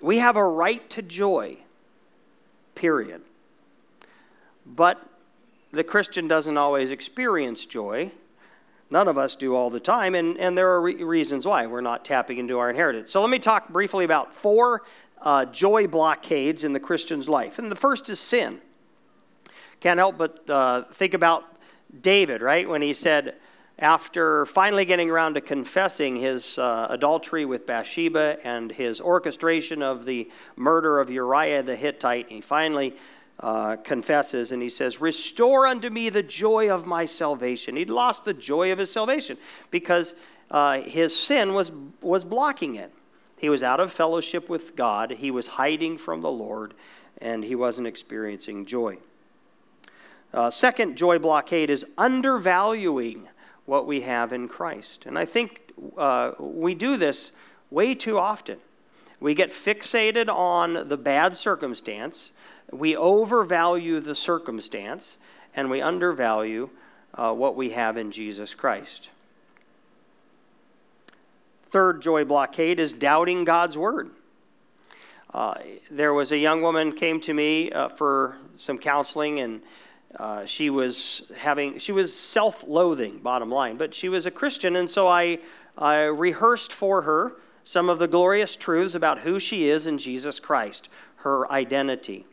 We 0.00 0.18
have 0.18 0.36
a 0.36 0.44
right 0.44 0.88
to 0.90 1.02
joy, 1.02 1.58
period. 2.74 3.22
But 4.66 5.00
the 5.74 5.84
Christian 5.84 6.28
doesn't 6.28 6.56
always 6.56 6.90
experience 6.90 7.66
joy. 7.66 8.12
None 8.90 9.08
of 9.08 9.18
us 9.18 9.34
do 9.34 9.54
all 9.54 9.70
the 9.70 9.80
time, 9.80 10.14
and, 10.14 10.38
and 10.38 10.56
there 10.56 10.70
are 10.70 10.80
re- 10.80 11.02
reasons 11.02 11.46
why 11.46 11.66
we're 11.66 11.80
not 11.80 12.04
tapping 12.04 12.38
into 12.38 12.58
our 12.58 12.70
inheritance. 12.70 13.10
So 13.10 13.20
let 13.20 13.30
me 13.30 13.38
talk 13.38 13.68
briefly 13.70 14.04
about 14.04 14.34
four 14.34 14.82
uh, 15.20 15.46
joy 15.46 15.86
blockades 15.86 16.64
in 16.64 16.72
the 16.72 16.80
Christian's 16.80 17.28
life. 17.28 17.58
And 17.58 17.70
the 17.70 17.76
first 17.76 18.08
is 18.08 18.20
sin. 18.20 18.60
Can't 19.80 19.98
help 19.98 20.16
but 20.16 20.48
uh, 20.48 20.82
think 20.92 21.14
about 21.14 21.44
David, 22.00 22.42
right? 22.42 22.68
When 22.68 22.82
he 22.82 22.94
said, 22.94 23.36
after 23.78 24.46
finally 24.46 24.84
getting 24.84 25.10
around 25.10 25.34
to 25.34 25.40
confessing 25.40 26.16
his 26.16 26.58
uh, 26.58 26.86
adultery 26.90 27.44
with 27.44 27.66
Bathsheba 27.66 28.38
and 28.44 28.70
his 28.70 29.00
orchestration 29.00 29.82
of 29.82 30.04
the 30.04 30.30
murder 30.56 31.00
of 31.00 31.10
Uriah 31.10 31.62
the 31.62 31.74
Hittite, 31.74 32.28
he 32.28 32.40
finally 32.40 32.96
uh, 33.40 33.76
confesses 33.76 34.52
and 34.52 34.62
he 34.62 34.70
says, 34.70 35.00
Restore 35.00 35.66
unto 35.66 35.90
me 35.90 36.08
the 36.08 36.22
joy 36.22 36.70
of 36.70 36.86
my 36.86 37.06
salvation. 37.06 37.76
He'd 37.76 37.90
lost 37.90 38.24
the 38.24 38.34
joy 38.34 38.72
of 38.72 38.78
his 38.78 38.92
salvation 38.92 39.36
because 39.70 40.14
uh, 40.50 40.82
his 40.82 41.14
sin 41.16 41.54
was, 41.54 41.72
was 42.00 42.24
blocking 42.24 42.76
it. 42.76 42.92
He 43.38 43.48
was 43.48 43.62
out 43.62 43.80
of 43.80 43.92
fellowship 43.92 44.48
with 44.48 44.76
God, 44.76 45.10
he 45.10 45.30
was 45.30 45.46
hiding 45.46 45.98
from 45.98 46.22
the 46.22 46.30
Lord, 46.30 46.74
and 47.18 47.44
he 47.44 47.54
wasn't 47.54 47.86
experiencing 47.86 48.64
joy. 48.64 48.98
Uh, 50.32 50.50
second 50.50 50.96
joy 50.96 51.18
blockade 51.18 51.70
is 51.70 51.84
undervaluing 51.98 53.28
what 53.66 53.86
we 53.86 54.02
have 54.02 54.32
in 54.32 54.48
Christ. 54.48 55.04
And 55.06 55.18
I 55.18 55.24
think 55.24 55.72
uh, 55.96 56.32
we 56.38 56.74
do 56.74 56.96
this 56.96 57.32
way 57.70 57.94
too 57.94 58.18
often. 58.18 58.58
We 59.20 59.34
get 59.34 59.52
fixated 59.52 60.28
on 60.28 60.88
the 60.88 60.96
bad 60.96 61.36
circumstance 61.36 62.30
we 62.72 62.96
overvalue 62.96 64.00
the 64.00 64.14
circumstance 64.14 65.16
and 65.54 65.70
we 65.70 65.80
undervalue 65.80 66.70
uh, 67.14 67.32
what 67.32 67.56
we 67.56 67.70
have 67.70 67.96
in 67.96 68.10
Jesus 68.10 68.54
Christ. 68.54 69.10
Third 71.66 72.02
joy 72.02 72.24
blockade 72.24 72.78
is 72.78 72.92
doubting 72.92 73.44
God's 73.44 73.76
word. 73.76 74.10
Uh, 75.32 75.54
there 75.90 76.14
was 76.14 76.30
a 76.30 76.38
young 76.38 76.62
woman 76.62 76.92
came 76.92 77.20
to 77.20 77.34
me 77.34 77.70
uh, 77.72 77.88
for 77.88 78.36
some 78.56 78.78
counseling 78.78 79.40
and 79.40 79.62
uh, 80.16 80.44
she 80.44 80.70
was 80.70 81.22
having 81.36 81.76
she 81.78 81.90
was 81.90 82.16
self-loathing 82.16 83.18
bottom 83.18 83.50
line 83.50 83.76
but 83.76 83.92
she 83.92 84.08
was 84.08 84.26
a 84.26 84.30
christian 84.30 84.76
and 84.76 84.88
so 84.88 85.08
I, 85.08 85.40
I 85.76 86.02
rehearsed 86.02 86.72
for 86.72 87.02
her 87.02 87.32
some 87.64 87.88
of 87.88 87.98
the 87.98 88.06
glorious 88.06 88.54
truths 88.54 88.94
about 88.94 89.18
who 89.20 89.40
she 89.40 89.68
is 89.68 89.88
in 89.88 89.98
jesus 89.98 90.38
christ 90.38 90.88
her 91.16 91.50
identity 91.50 92.26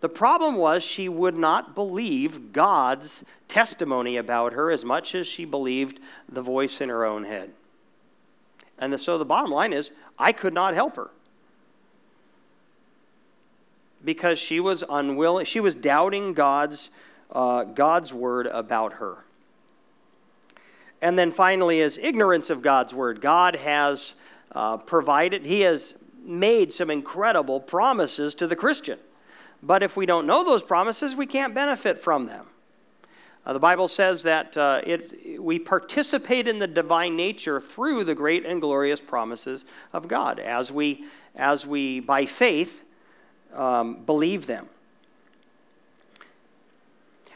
the 0.00 0.08
problem 0.08 0.56
was 0.56 0.82
she 0.82 1.08
would 1.08 1.36
not 1.36 1.74
believe 1.74 2.52
God's 2.52 3.24
testimony 3.48 4.16
about 4.16 4.52
her 4.52 4.70
as 4.70 4.84
much 4.84 5.14
as 5.14 5.26
she 5.26 5.44
believed 5.44 6.00
the 6.28 6.42
voice 6.42 6.80
in 6.80 6.88
her 6.88 7.04
own 7.04 7.24
head. 7.24 7.52
And 8.78 9.00
so 9.00 9.16
the 9.16 9.24
bottom 9.24 9.50
line 9.50 9.72
is, 9.72 9.90
I 10.18 10.32
could 10.32 10.52
not 10.52 10.74
help 10.74 10.96
her 10.96 11.10
because 14.04 14.38
she 14.38 14.60
was 14.60 14.84
unwilling, 14.88 15.46
she 15.46 15.60
was 15.60 15.74
doubting 15.74 16.32
God's, 16.32 16.90
uh, 17.32 17.64
God's 17.64 18.12
word 18.12 18.46
about 18.46 18.94
her. 18.94 19.24
And 21.02 21.18
then 21.18 21.32
finally, 21.32 21.80
is 21.80 21.98
ignorance 21.98 22.48
of 22.48 22.62
God's 22.62 22.94
word. 22.94 23.20
God 23.20 23.56
has 23.56 24.14
uh, 24.52 24.76
provided, 24.78 25.44
He 25.44 25.62
has 25.62 25.94
made 26.24 26.72
some 26.72 26.90
incredible 26.90 27.60
promises 27.60 28.34
to 28.36 28.46
the 28.46 28.56
Christian. 28.56 28.98
But 29.62 29.82
if 29.82 29.96
we 29.96 30.06
don't 30.06 30.26
know 30.26 30.44
those 30.44 30.62
promises, 30.62 31.14
we 31.14 31.26
can't 31.26 31.54
benefit 31.54 32.00
from 32.00 32.26
them. 32.26 32.46
Uh, 33.44 33.52
the 33.52 33.60
Bible 33.60 33.86
says 33.86 34.24
that 34.24 34.56
uh, 34.56 34.80
it, 34.84 35.40
we 35.40 35.58
participate 35.58 36.48
in 36.48 36.58
the 36.58 36.66
divine 36.66 37.14
nature 37.14 37.60
through 37.60 38.02
the 38.02 38.14
great 38.14 38.44
and 38.44 38.60
glorious 38.60 39.00
promises 39.00 39.64
of 39.92 40.08
God 40.08 40.40
as 40.40 40.72
we, 40.72 41.04
as 41.36 41.64
we 41.64 42.00
by 42.00 42.26
faith, 42.26 42.82
um, 43.54 44.02
believe 44.04 44.46
them. 44.46 44.68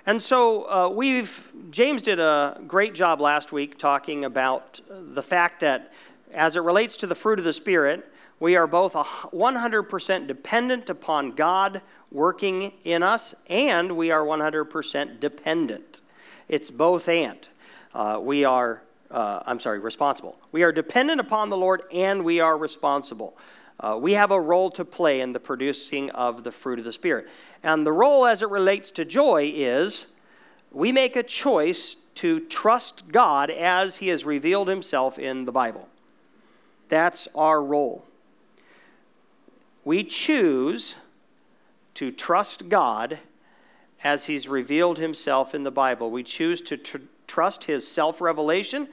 And 0.05 0.21
so 0.21 0.69
uh, 0.69 0.89
we've, 0.89 1.49
James 1.71 2.03
did 2.03 2.19
a 2.19 2.61
great 2.67 2.95
job 2.95 3.21
last 3.21 3.53
week 3.53 3.79
talking 3.79 4.25
about 4.25 4.81
the 4.89 5.23
fact 5.23 5.61
that 5.61 5.93
as 6.33 6.57
it 6.57 6.61
relates 6.61 6.97
to 6.99 7.07
the 7.07 7.15
fruit 7.15 7.39
of 7.39 7.45
the 7.45 7.53
Spirit, 7.53 8.11
we 8.41 8.57
are 8.57 8.67
both 8.67 8.95
100% 8.95 10.27
dependent 10.27 10.91
upon 10.91 11.33
God 11.33 11.83
working 12.11 12.73
in 12.83 13.03
us, 13.03 13.35
and 13.47 13.97
we 13.97 14.11
are 14.11 14.25
100% 14.25 15.21
dependent. 15.21 16.01
It's 16.49 16.71
both 16.71 17.09
and. 17.09 17.47
Uh, 17.95 18.19
we 18.21 18.45
are 18.45 18.83
uh, 19.11 19.43
I'm 19.47 19.61
sorry, 19.61 19.79
responsible. 19.79 20.39
We 20.53 20.63
are 20.63 20.73
dependent 20.73 21.21
upon 21.21 21.51
the 21.51 21.57
Lord 21.57 21.83
and 21.93 22.25
we 22.25 22.41
are 22.41 22.57
responsible. 22.57 23.37
Uh, 23.79 23.99
we 24.01 24.13
have 24.13 24.31
a 24.31 24.41
role 24.41 24.71
to 24.71 24.85
play 24.85 25.21
in 25.21 25.33
the 25.33 25.41
producing 25.41 26.11
of 26.11 26.45
the 26.45 26.53
fruit 26.53 26.79
of 26.79 26.85
the 26.85 26.93
Spirit. 26.93 27.29
And 27.63 27.87
the 27.87 27.93
role 27.93 28.27
as 28.27 28.43
it 28.43 28.51
relates 28.51 28.91
to 28.93 29.05
joy 29.05 29.53
is 29.55 30.07
we 30.71 30.93
make 30.93 31.17
a 31.17 31.23
choice 31.23 31.97
to 32.17 32.41
trust 32.41 33.09
God 33.09 33.51
as 33.51 33.97
He 33.97 34.09
has 34.09 34.25
revealed 34.25 34.69
Himself 34.69 35.19
in 35.19 35.45
the 35.45 35.53
Bible. 35.53 35.89
That's 36.89 37.27
our 37.35 37.63
role. 37.63 38.05
We 39.85 40.05
choose 40.05 40.95
to 41.95 42.11
trust 42.11 42.69
God 42.69 43.19
as 44.03 44.27
He's 44.27 44.49
revealed 44.49 44.99
Himself 44.99 45.55
in 45.55 45.65
the 45.65 45.71
Bible. 45.71 46.11
We 46.11 46.23
choose 46.23 46.61
to 46.63 46.77
tr- 46.77 46.99
trust 47.27 47.65
His 47.65 47.87
self 47.87 48.21
revelation, 48.21 48.89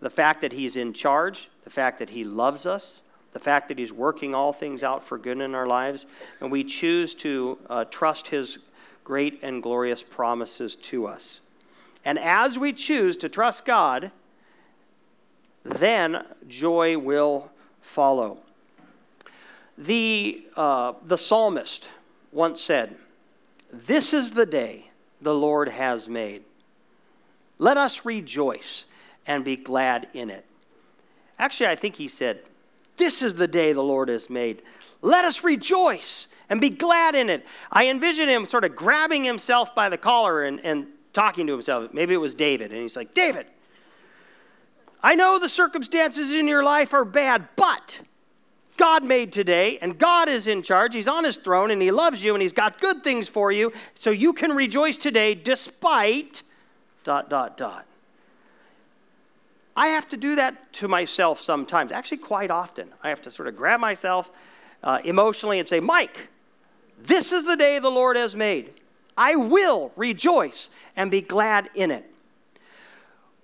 the 0.00 0.10
fact 0.10 0.40
that 0.40 0.52
He's 0.52 0.76
in 0.76 0.92
charge, 0.92 1.48
the 1.64 1.70
fact 1.70 1.98
that 1.98 2.10
He 2.10 2.24
loves 2.24 2.66
us, 2.66 3.02
the 3.32 3.40
fact 3.40 3.68
that 3.68 3.78
He's 3.78 3.92
working 3.92 4.34
all 4.34 4.52
things 4.52 4.82
out 4.82 5.04
for 5.04 5.18
good 5.18 5.40
in 5.40 5.54
our 5.54 5.66
lives, 5.66 6.06
and 6.40 6.50
we 6.50 6.64
choose 6.64 7.14
to 7.16 7.58
uh, 7.68 7.84
trust 7.84 8.28
His 8.28 8.58
great 9.04 9.38
and 9.42 9.62
glorious 9.62 10.02
promises 10.02 10.76
to 10.76 11.06
us. 11.06 11.40
And 12.04 12.18
as 12.18 12.58
we 12.58 12.72
choose 12.72 13.16
to 13.18 13.28
trust 13.28 13.64
God, 13.64 14.10
then 15.64 16.24
joy 16.48 16.98
will 16.98 17.50
follow. 17.80 18.38
The, 19.78 20.44
uh, 20.56 20.94
the 21.04 21.18
psalmist 21.18 21.88
once 22.30 22.60
said, 22.60 22.96
This 23.72 24.12
is 24.12 24.32
the 24.32 24.46
day 24.46 24.90
the 25.20 25.34
Lord 25.34 25.68
has 25.68 26.08
made. 26.08 26.44
Let 27.58 27.76
us 27.76 28.04
rejoice 28.04 28.84
and 29.26 29.44
be 29.44 29.56
glad 29.56 30.08
in 30.12 30.30
it. 30.30 30.44
Actually, 31.38 31.68
I 31.68 31.76
think 31.76 31.96
he 31.96 32.08
said, 32.08 32.42
This 32.96 33.22
is 33.22 33.34
the 33.34 33.48
day 33.48 33.72
the 33.72 33.82
Lord 33.82 34.08
has 34.08 34.28
made. 34.28 34.62
Let 35.00 35.24
us 35.24 35.42
rejoice 35.42 36.28
and 36.48 36.60
be 36.60 36.70
glad 36.70 37.14
in 37.14 37.30
it. 37.30 37.46
I 37.70 37.88
envision 37.88 38.28
him 38.28 38.46
sort 38.46 38.64
of 38.64 38.76
grabbing 38.76 39.24
himself 39.24 39.74
by 39.74 39.88
the 39.88 39.98
collar 39.98 40.42
and, 40.42 40.60
and 40.64 40.86
talking 41.12 41.46
to 41.46 41.52
himself. 41.52 41.92
Maybe 41.92 42.14
it 42.14 42.18
was 42.18 42.34
David. 42.34 42.72
And 42.72 42.80
he's 42.80 42.96
like, 42.96 43.14
David, 43.14 43.46
I 45.02 45.14
know 45.14 45.38
the 45.38 45.48
circumstances 45.48 46.30
in 46.30 46.46
your 46.46 46.62
life 46.62 46.94
are 46.94 47.04
bad, 47.04 47.48
but 47.56 48.00
God 48.76 49.04
made 49.04 49.32
today, 49.32 49.78
and 49.78 49.98
God 49.98 50.28
is 50.28 50.46
in 50.46 50.62
charge. 50.62 50.94
He's 50.94 51.08
on 51.08 51.24
his 51.24 51.36
throne, 51.36 51.70
and 51.70 51.80
He 51.82 51.90
loves 51.90 52.24
you, 52.24 52.34
and 52.34 52.42
He's 52.42 52.52
got 52.52 52.80
good 52.80 53.04
things 53.04 53.28
for 53.28 53.52
you, 53.52 53.72
so 53.94 54.10
you 54.10 54.32
can 54.32 54.52
rejoice 54.52 54.96
today 54.96 55.34
despite 55.34 56.42
dot, 57.04 57.28
dot, 57.28 57.56
dot. 57.56 57.86
I 59.76 59.88
have 59.88 60.08
to 60.08 60.16
do 60.16 60.36
that 60.36 60.72
to 60.74 60.88
myself 60.88 61.40
sometimes, 61.40 61.92
actually, 61.92 62.18
quite 62.18 62.50
often. 62.50 62.88
I 63.02 63.08
have 63.08 63.22
to 63.22 63.30
sort 63.30 63.48
of 63.48 63.56
grab 63.56 63.80
myself 63.80 64.30
uh, 64.82 65.00
emotionally 65.04 65.58
and 65.58 65.68
say, 65.68 65.80
Mike, 65.80 66.28
this 66.98 67.32
is 67.32 67.44
the 67.44 67.56
day 67.56 67.78
the 67.78 67.90
Lord 67.90 68.16
has 68.16 68.34
made. 68.34 68.74
I 69.16 69.36
will 69.36 69.92
rejoice 69.96 70.70
and 70.96 71.10
be 71.10 71.20
glad 71.20 71.70
in 71.74 71.90
it. 71.90 72.04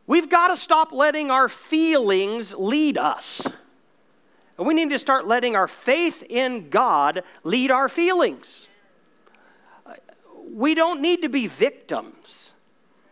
We've 0.06 0.28
got 0.28 0.48
to 0.48 0.56
stop 0.56 0.92
letting 0.92 1.30
our 1.30 1.48
feelings 1.48 2.54
lead 2.54 2.96
us. 2.96 3.46
And 4.58 4.66
we 4.66 4.74
need 4.74 4.90
to 4.90 4.98
start 4.98 5.26
letting 5.26 5.54
our 5.54 5.68
faith 5.68 6.24
in 6.28 6.68
God 6.68 7.22
lead 7.44 7.70
our 7.70 7.88
feelings. 7.88 8.66
We 10.50 10.74
don't 10.74 11.00
need 11.00 11.22
to 11.22 11.28
be 11.28 11.46
victims. 11.46 12.52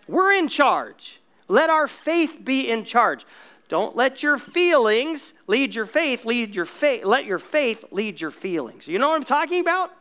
We're 0.09 0.33
in 0.33 0.49
charge. 0.49 1.21
Let 1.49 1.71
our 1.71 1.87
faith 1.87 2.41
be 2.45 2.69
in 2.69 2.85
charge. 2.85 3.25
Don't 3.69 3.95
let 3.95 4.23
your 4.23 4.39
feelings 4.39 5.35
lead 5.47 5.75
your 5.75 5.87
faith, 5.87 6.25
lead 6.25 6.55
your 6.55 6.65
faith, 6.65 7.05
let 7.05 7.25
your 7.25 7.39
faith 7.39 7.85
lead 7.91 8.21
your 8.21 8.31
feelings. 8.31 8.89
You 8.89 8.99
know 8.99 9.09
what 9.09 9.17
I'm 9.17 9.25
talking 9.25 9.61
about? 9.61 9.93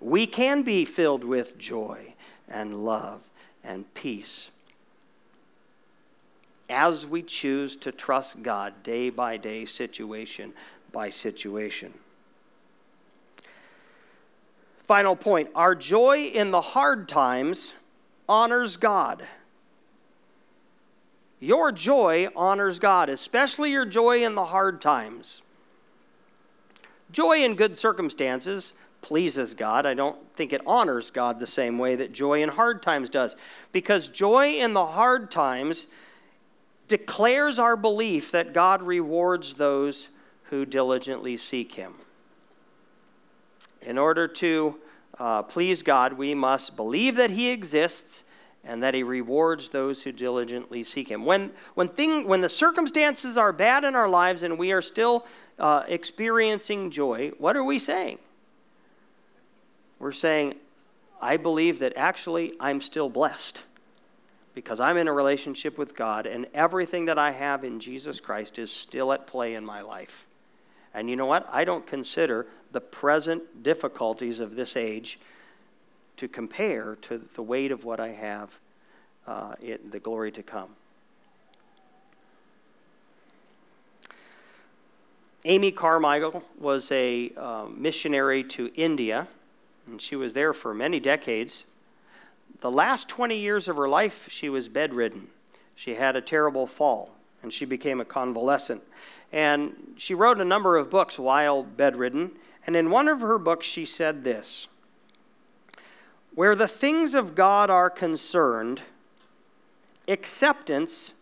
We 0.00 0.26
can 0.26 0.62
be 0.62 0.84
filled 0.84 1.24
with 1.24 1.56
joy 1.56 2.14
and 2.48 2.84
love 2.84 3.20
and 3.62 3.92
peace 3.94 4.50
as 6.68 7.06
we 7.06 7.22
choose 7.22 7.76
to 7.76 7.92
trust 7.92 8.42
God 8.42 8.82
day 8.82 9.10
by 9.10 9.36
day, 9.36 9.64
situation 9.64 10.52
by 10.92 11.10
situation. 11.10 11.92
Final 14.80 15.16
point 15.16 15.48
our 15.54 15.74
joy 15.74 16.24
in 16.26 16.50
the 16.50 16.60
hard 16.60 17.08
times 17.08 17.72
honors 18.28 18.76
God. 18.76 19.26
Your 21.40 21.72
joy 21.72 22.28
honors 22.34 22.78
God, 22.78 23.08
especially 23.08 23.70
your 23.70 23.84
joy 23.84 24.24
in 24.24 24.34
the 24.34 24.46
hard 24.46 24.80
times. 24.80 25.42
Joy 27.12 27.44
in 27.44 27.54
good 27.54 27.76
circumstances 27.76 28.74
pleases 29.02 29.52
God. 29.52 29.84
I 29.84 29.92
don't 29.92 30.18
think 30.34 30.52
it 30.52 30.62
honors 30.66 31.10
God 31.10 31.38
the 31.38 31.46
same 31.46 31.78
way 31.78 31.96
that 31.96 32.12
joy 32.12 32.42
in 32.42 32.48
hard 32.48 32.82
times 32.82 33.10
does. 33.10 33.36
Because 33.72 34.08
joy 34.08 34.54
in 34.54 34.72
the 34.72 34.86
hard 34.86 35.30
times 35.30 35.86
declares 36.88 37.58
our 37.58 37.76
belief 37.76 38.30
that 38.32 38.52
God 38.52 38.82
rewards 38.82 39.54
those 39.54 40.08
who 40.44 40.66
diligently 40.66 41.36
seek 41.36 41.72
Him. 41.72 41.94
In 43.82 43.98
order 43.98 44.28
to 44.28 44.78
uh, 45.18 45.42
please 45.42 45.82
God, 45.82 46.14
we 46.14 46.34
must 46.34 46.76
believe 46.76 47.16
that 47.16 47.30
He 47.30 47.50
exists 47.50 48.24
and 48.64 48.82
that 48.82 48.94
He 48.94 49.02
rewards 49.02 49.68
those 49.68 50.02
who 50.02 50.12
diligently 50.12 50.84
seek 50.84 51.10
Him. 51.10 51.24
When, 51.24 51.52
when, 51.74 51.88
thing, 51.88 52.26
when 52.26 52.40
the 52.40 52.48
circumstances 52.48 53.36
are 53.36 53.52
bad 53.52 53.84
in 53.84 53.94
our 53.94 54.08
lives 54.08 54.42
and 54.42 54.58
we 54.58 54.72
are 54.72 54.82
still 54.82 55.26
uh, 55.58 55.84
experiencing 55.86 56.90
joy, 56.90 57.32
what 57.38 57.56
are 57.56 57.64
we 57.64 57.78
saying? 57.78 58.18
We're 59.98 60.12
saying, 60.12 60.54
I 61.22 61.36
believe 61.36 61.78
that 61.78 61.94
actually 61.96 62.54
I'm 62.60 62.80
still 62.80 63.08
blessed 63.08 63.62
because 64.54 64.78
I'm 64.78 64.96
in 64.96 65.08
a 65.08 65.12
relationship 65.12 65.76
with 65.76 65.96
God, 65.96 66.26
and 66.26 66.46
everything 66.54 67.06
that 67.06 67.18
I 67.18 67.32
have 67.32 67.64
in 67.64 67.80
Jesus 67.80 68.20
Christ 68.20 68.58
is 68.58 68.70
still 68.70 69.12
at 69.12 69.26
play 69.26 69.54
in 69.54 69.64
my 69.64 69.80
life. 69.80 70.26
And 70.94 71.10
you 71.10 71.16
know 71.16 71.26
what? 71.26 71.48
I 71.50 71.64
don't 71.64 71.86
consider 71.86 72.46
the 72.70 72.80
present 72.80 73.62
difficulties 73.62 74.38
of 74.38 74.54
this 74.54 74.76
age 74.76 75.18
to 76.16 76.28
compare 76.28 76.96
to 77.02 77.20
the 77.34 77.42
weight 77.42 77.72
of 77.72 77.84
what 77.84 77.98
I 77.98 78.08
have, 78.08 78.58
uh, 79.26 79.54
in 79.60 79.90
the 79.90 79.98
glory 79.98 80.30
to 80.32 80.42
come. 80.42 80.76
Amy 85.44 85.72
Carmichael 85.72 86.42
was 86.58 86.90
a 86.90 87.32
uh, 87.36 87.66
missionary 87.66 88.44
to 88.44 88.70
India, 88.74 89.28
and 89.86 90.00
she 90.00 90.16
was 90.16 90.32
there 90.32 90.54
for 90.54 90.72
many 90.72 91.00
decades. 91.00 91.64
The 92.60 92.70
last 92.70 93.08
20 93.08 93.36
years 93.36 93.68
of 93.68 93.76
her 93.76 93.88
life, 93.88 94.28
she 94.30 94.48
was 94.48 94.68
bedridden. 94.68 95.28
She 95.74 95.94
had 95.94 96.16
a 96.16 96.20
terrible 96.20 96.66
fall, 96.66 97.10
and 97.42 97.52
she 97.52 97.64
became 97.64 98.00
a 98.00 98.04
convalescent. 98.04 98.82
And 99.32 99.94
she 99.96 100.14
wrote 100.14 100.40
a 100.40 100.44
number 100.44 100.76
of 100.76 100.90
books 100.90 101.18
while 101.18 101.62
bedridden. 101.62 102.32
And 102.66 102.76
in 102.76 102.90
one 102.90 103.08
of 103.08 103.20
her 103.20 103.38
books, 103.38 103.66
she 103.66 103.84
said 103.84 104.24
this 104.24 104.68
Where 106.34 106.54
the 106.54 106.68
things 106.68 107.14
of 107.14 107.34
God 107.34 107.70
are 107.70 107.90
concerned, 107.90 108.82
acceptance 110.06 111.12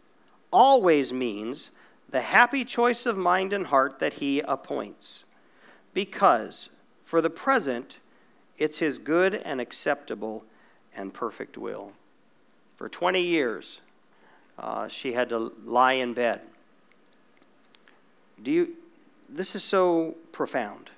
always 0.52 1.12
means 1.12 1.70
the 2.08 2.20
happy 2.20 2.64
choice 2.64 3.06
of 3.06 3.16
mind 3.16 3.52
and 3.52 3.68
heart 3.68 3.98
that 3.98 4.14
He 4.14 4.40
appoints. 4.40 5.24
Because, 5.94 6.68
for 7.04 7.20
the 7.20 7.30
present, 7.30 7.98
it's 8.58 8.78
His 8.78 8.98
good 8.98 9.34
and 9.34 9.60
acceptable 9.60 10.44
and 10.96 11.12
perfect 11.12 11.56
will. 11.56 11.92
For 12.76 12.88
20 12.88 13.20
years, 13.22 13.80
uh, 14.58 14.88
she 14.88 15.12
had 15.12 15.28
to 15.30 15.52
lie 15.64 15.94
in 15.94 16.14
bed. 16.14 16.40
Do 18.42 18.50
you, 18.50 18.68
this 19.28 19.54
is 19.54 19.62
so 19.62 20.16
profound. 20.32 20.90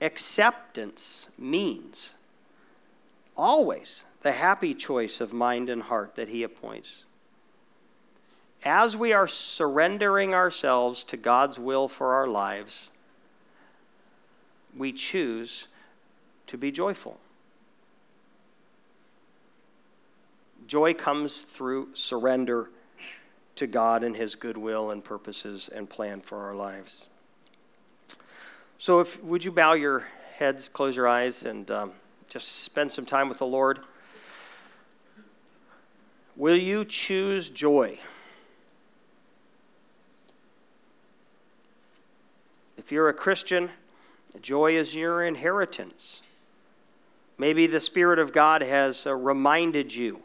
Acceptance 0.00 1.28
means 1.38 2.14
always 3.36 4.04
the 4.22 4.32
happy 4.32 4.74
choice 4.74 5.20
of 5.20 5.32
mind 5.32 5.68
and 5.70 5.82
heart 5.82 6.14
that 6.16 6.28
He 6.28 6.42
appoints. 6.42 7.04
As 8.64 8.96
we 8.96 9.12
are 9.12 9.26
surrendering 9.26 10.34
ourselves 10.34 11.02
to 11.04 11.16
God's 11.16 11.58
will 11.58 11.88
for 11.88 12.12
our 12.12 12.26
lives, 12.26 12.88
we 14.76 14.92
choose 14.92 15.66
to 16.46 16.58
be 16.58 16.70
joyful. 16.70 17.18
Joy 20.70 20.94
comes 20.94 21.40
through 21.40 21.88
surrender 21.94 22.70
to 23.56 23.66
God 23.66 24.04
and 24.04 24.14
His 24.14 24.36
goodwill 24.36 24.92
and 24.92 25.02
purposes 25.02 25.68
and 25.68 25.90
plan 25.90 26.20
for 26.20 26.44
our 26.44 26.54
lives. 26.54 27.08
So, 28.78 29.00
if 29.00 29.20
would 29.20 29.44
you 29.44 29.50
bow 29.50 29.72
your 29.72 30.06
heads, 30.36 30.68
close 30.68 30.94
your 30.94 31.08
eyes, 31.08 31.44
and 31.44 31.68
um, 31.72 31.90
just 32.28 32.62
spend 32.62 32.92
some 32.92 33.04
time 33.04 33.28
with 33.28 33.38
the 33.38 33.46
Lord? 33.46 33.80
Will 36.36 36.56
you 36.56 36.84
choose 36.84 37.50
joy? 37.50 37.98
If 42.78 42.92
you're 42.92 43.08
a 43.08 43.14
Christian, 43.14 43.70
joy 44.40 44.76
is 44.76 44.94
your 44.94 45.24
inheritance. 45.24 46.22
Maybe 47.38 47.66
the 47.66 47.80
Spirit 47.80 48.20
of 48.20 48.32
God 48.32 48.62
has 48.62 49.04
uh, 49.04 49.16
reminded 49.16 49.92
you 49.92 50.22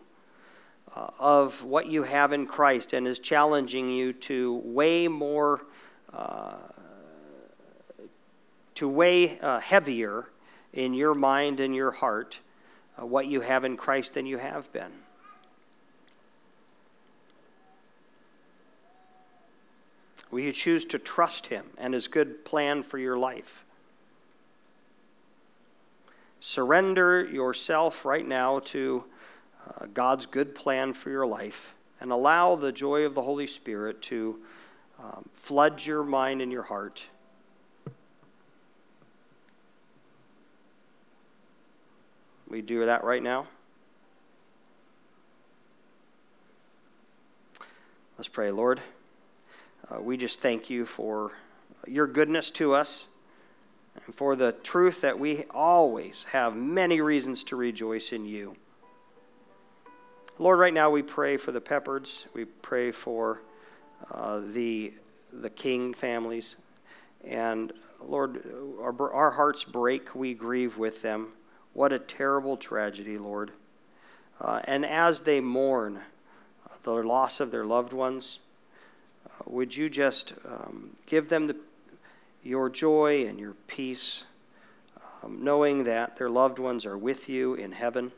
uh, 0.93 1.07
of 1.19 1.63
what 1.63 1.87
you 1.87 2.03
have 2.03 2.33
in 2.33 2.45
Christ 2.45 2.91
and 2.91 3.07
is 3.07 3.19
challenging 3.19 3.89
you 3.89 4.11
to 4.13 4.61
weigh 4.65 5.07
more, 5.07 5.65
uh, 6.11 6.55
to 8.75 8.89
weigh 8.89 9.39
uh, 9.39 9.59
heavier 9.59 10.27
in 10.73 10.93
your 10.93 11.13
mind 11.13 11.61
and 11.61 11.73
your 11.73 11.91
heart 11.91 12.39
uh, 12.99 13.05
what 13.05 13.27
you 13.27 13.41
have 13.41 13.63
in 13.63 13.77
Christ 13.77 14.13
than 14.13 14.25
you 14.25 14.37
have 14.37 14.71
been. 14.71 14.91
Will 20.31 20.41
you 20.41 20.51
choose 20.51 20.85
to 20.85 20.99
trust 20.99 21.47
Him 21.47 21.65
and 21.77 21.93
His 21.93 22.07
good 22.07 22.43
plan 22.45 22.83
for 22.83 22.97
your 22.97 23.17
life? 23.17 23.63
Surrender 26.39 27.25
yourself 27.25 28.05
right 28.05 28.25
now 28.25 28.59
to 28.59 29.05
uh, 29.67 29.85
God's 29.93 30.25
good 30.25 30.55
plan 30.55 30.93
for 30.93 31.09
your 31.09 31.25
life 31.25 31.73
and 31.99 32.11
allow 32.11 32.55
the 32.55 32.71
joy 32.71 33.03
of 33.03 33.15
the 33.15 33.21
Holy 33.21 33.47
Spirit 33.47 34.01
to 34.03 34.39
um, 35.01 35.25
flood 35.33 35.85
your 35.85 36.03
mind 36.03 36.41
and 36.41 36.51
your 36.51 36.63
heart. 36.63 37.05
We 42.47 42.61
do 42.61 42.85
that 42.85 43.03
right 43.03 43.23
now. 43.23 43.47
Let's 48.17 48.29
pray, 48.29 48.51
Lord. 48.51 48.79
Uh, 49.89 50.01
we 50.01 50.15
just 50.15 50.39
thank 50.39 50.69
you 50.69 50.85
for 50.85 51.33
your 51.85 52.07
goodness 52.07 52.49
to 52.51 52.73
us 52.73 53.05
and 54.05 54.15
for 54.15 54.35
the 54.35 54.51
truth 54.51 55.01
that 55.01 55.19
we 55.19 55.45
always 55.51 56.25
have 56.31 56.55
many 56.55 57.01
reasons 57.01 57.43
to 57.45 57.55
rejoice 57.55 58.11
in 58.11 58.25
you. 58.25 58.55
Lord, 60.37 60.59
right 60.59 60.73
now 60.73 60.89
we 60.89 61.01
pray 61.01 61.37
for 61.37 61.53
the 61.53 61.61
Peppards. 61.61 62.25
We 62.33 62.43
pray 62.43 62.91
for 62.91 63.41
uh, 64.11 64.41
the, 64.43 64.93
the 65.31 65.49
King 65.49 65.93
families. 65.93 66.57
And 67.23 67.71
Lord, 68.01 68.45
our, 68.81 69.13
our 69.13 69.31
hearts 69.31 69.63
break. 69.63 70.13
We 70.13 70.33
grieve 70.33 70.77
with 70.77 71.01
them. 71.01 71.31
What 71.71 71.93
a 71.93 71.99
terrible 71.99 72.57
tragedy, 72.57 73.17
Lord. 73.17 73.51
Uh, 74.41 74.59
and 74.65 74.85
as 74.85 75.21
they 75.21 75.39
mourn 75.39 75.97
uh, 75.97 76.73
the 76.83 76.95
loss 76.95 77.39
of 77.39 77.51
their 77.51 77.65
loved 77.65 77.93
ones, 77.93 78.39
uh, 79.25 79.43
would 79.45 79.77
you 79.77 79.89
just 79.89 80.33
um, 80.45 80.97
give 81.05 81.29
them 81.29 81.47
the 81.47 81.55
your 82.43 82.69
joy 82.69 83.25
and 83.25 83.39
your 83.39 83.55
peace, 83.67 84.25
um, 85.23 85.43
knowing 85.43 85.85
that 85.85 86.17
their 86.17 86.29
loved 86.29 86.59
ones 86.59 86.85
are 86.85 86.97
with 86.97 87.27
you 87.27 87.55
in 87.55 87.71
heaven, 87.71 88.11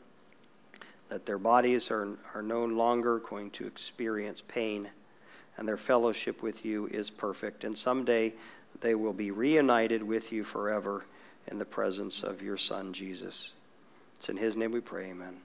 that 1.08 1.26
their 1.26 1.38
bodies 1.38 1.90
are, 1.90 2.16
are 2.34 2.42
no 2.42 2.64
longer 2.64 3.18
going 3.18 3.50
to 3.50 3.66
experience 3.66 4.42
pain, 4.46 4.88
and 5.56 5.66
their 5.66 5.76
fellowship 5.76 6.42
with 6.42 6.64
you 6.64 6.86
is 6.86 7.10
perfect. 7.10 7.64
And 7.64 7.76
someday 7.76 8.34
they 8.80 8.94
will 8.94 9.12
be 9.12 9.30
reunited 9.30 10.02
with 10.02 10.32
you 10.32 10.44
forever 10.44 11.04
in 11.48 11.58
the 11.58 11.64
presence 11.64 12.22
of 12.22 12.42
your 12.42 12.56
Son, 12.56 12.92
Jesus. 12.92 13.52
It's 14.18 14.28
in 14.28 14.36
His 14.36 14.56
name 14.56 14.72
we 14.72 14.80
pray, 14.80 15.10
amen. 15.10 15.40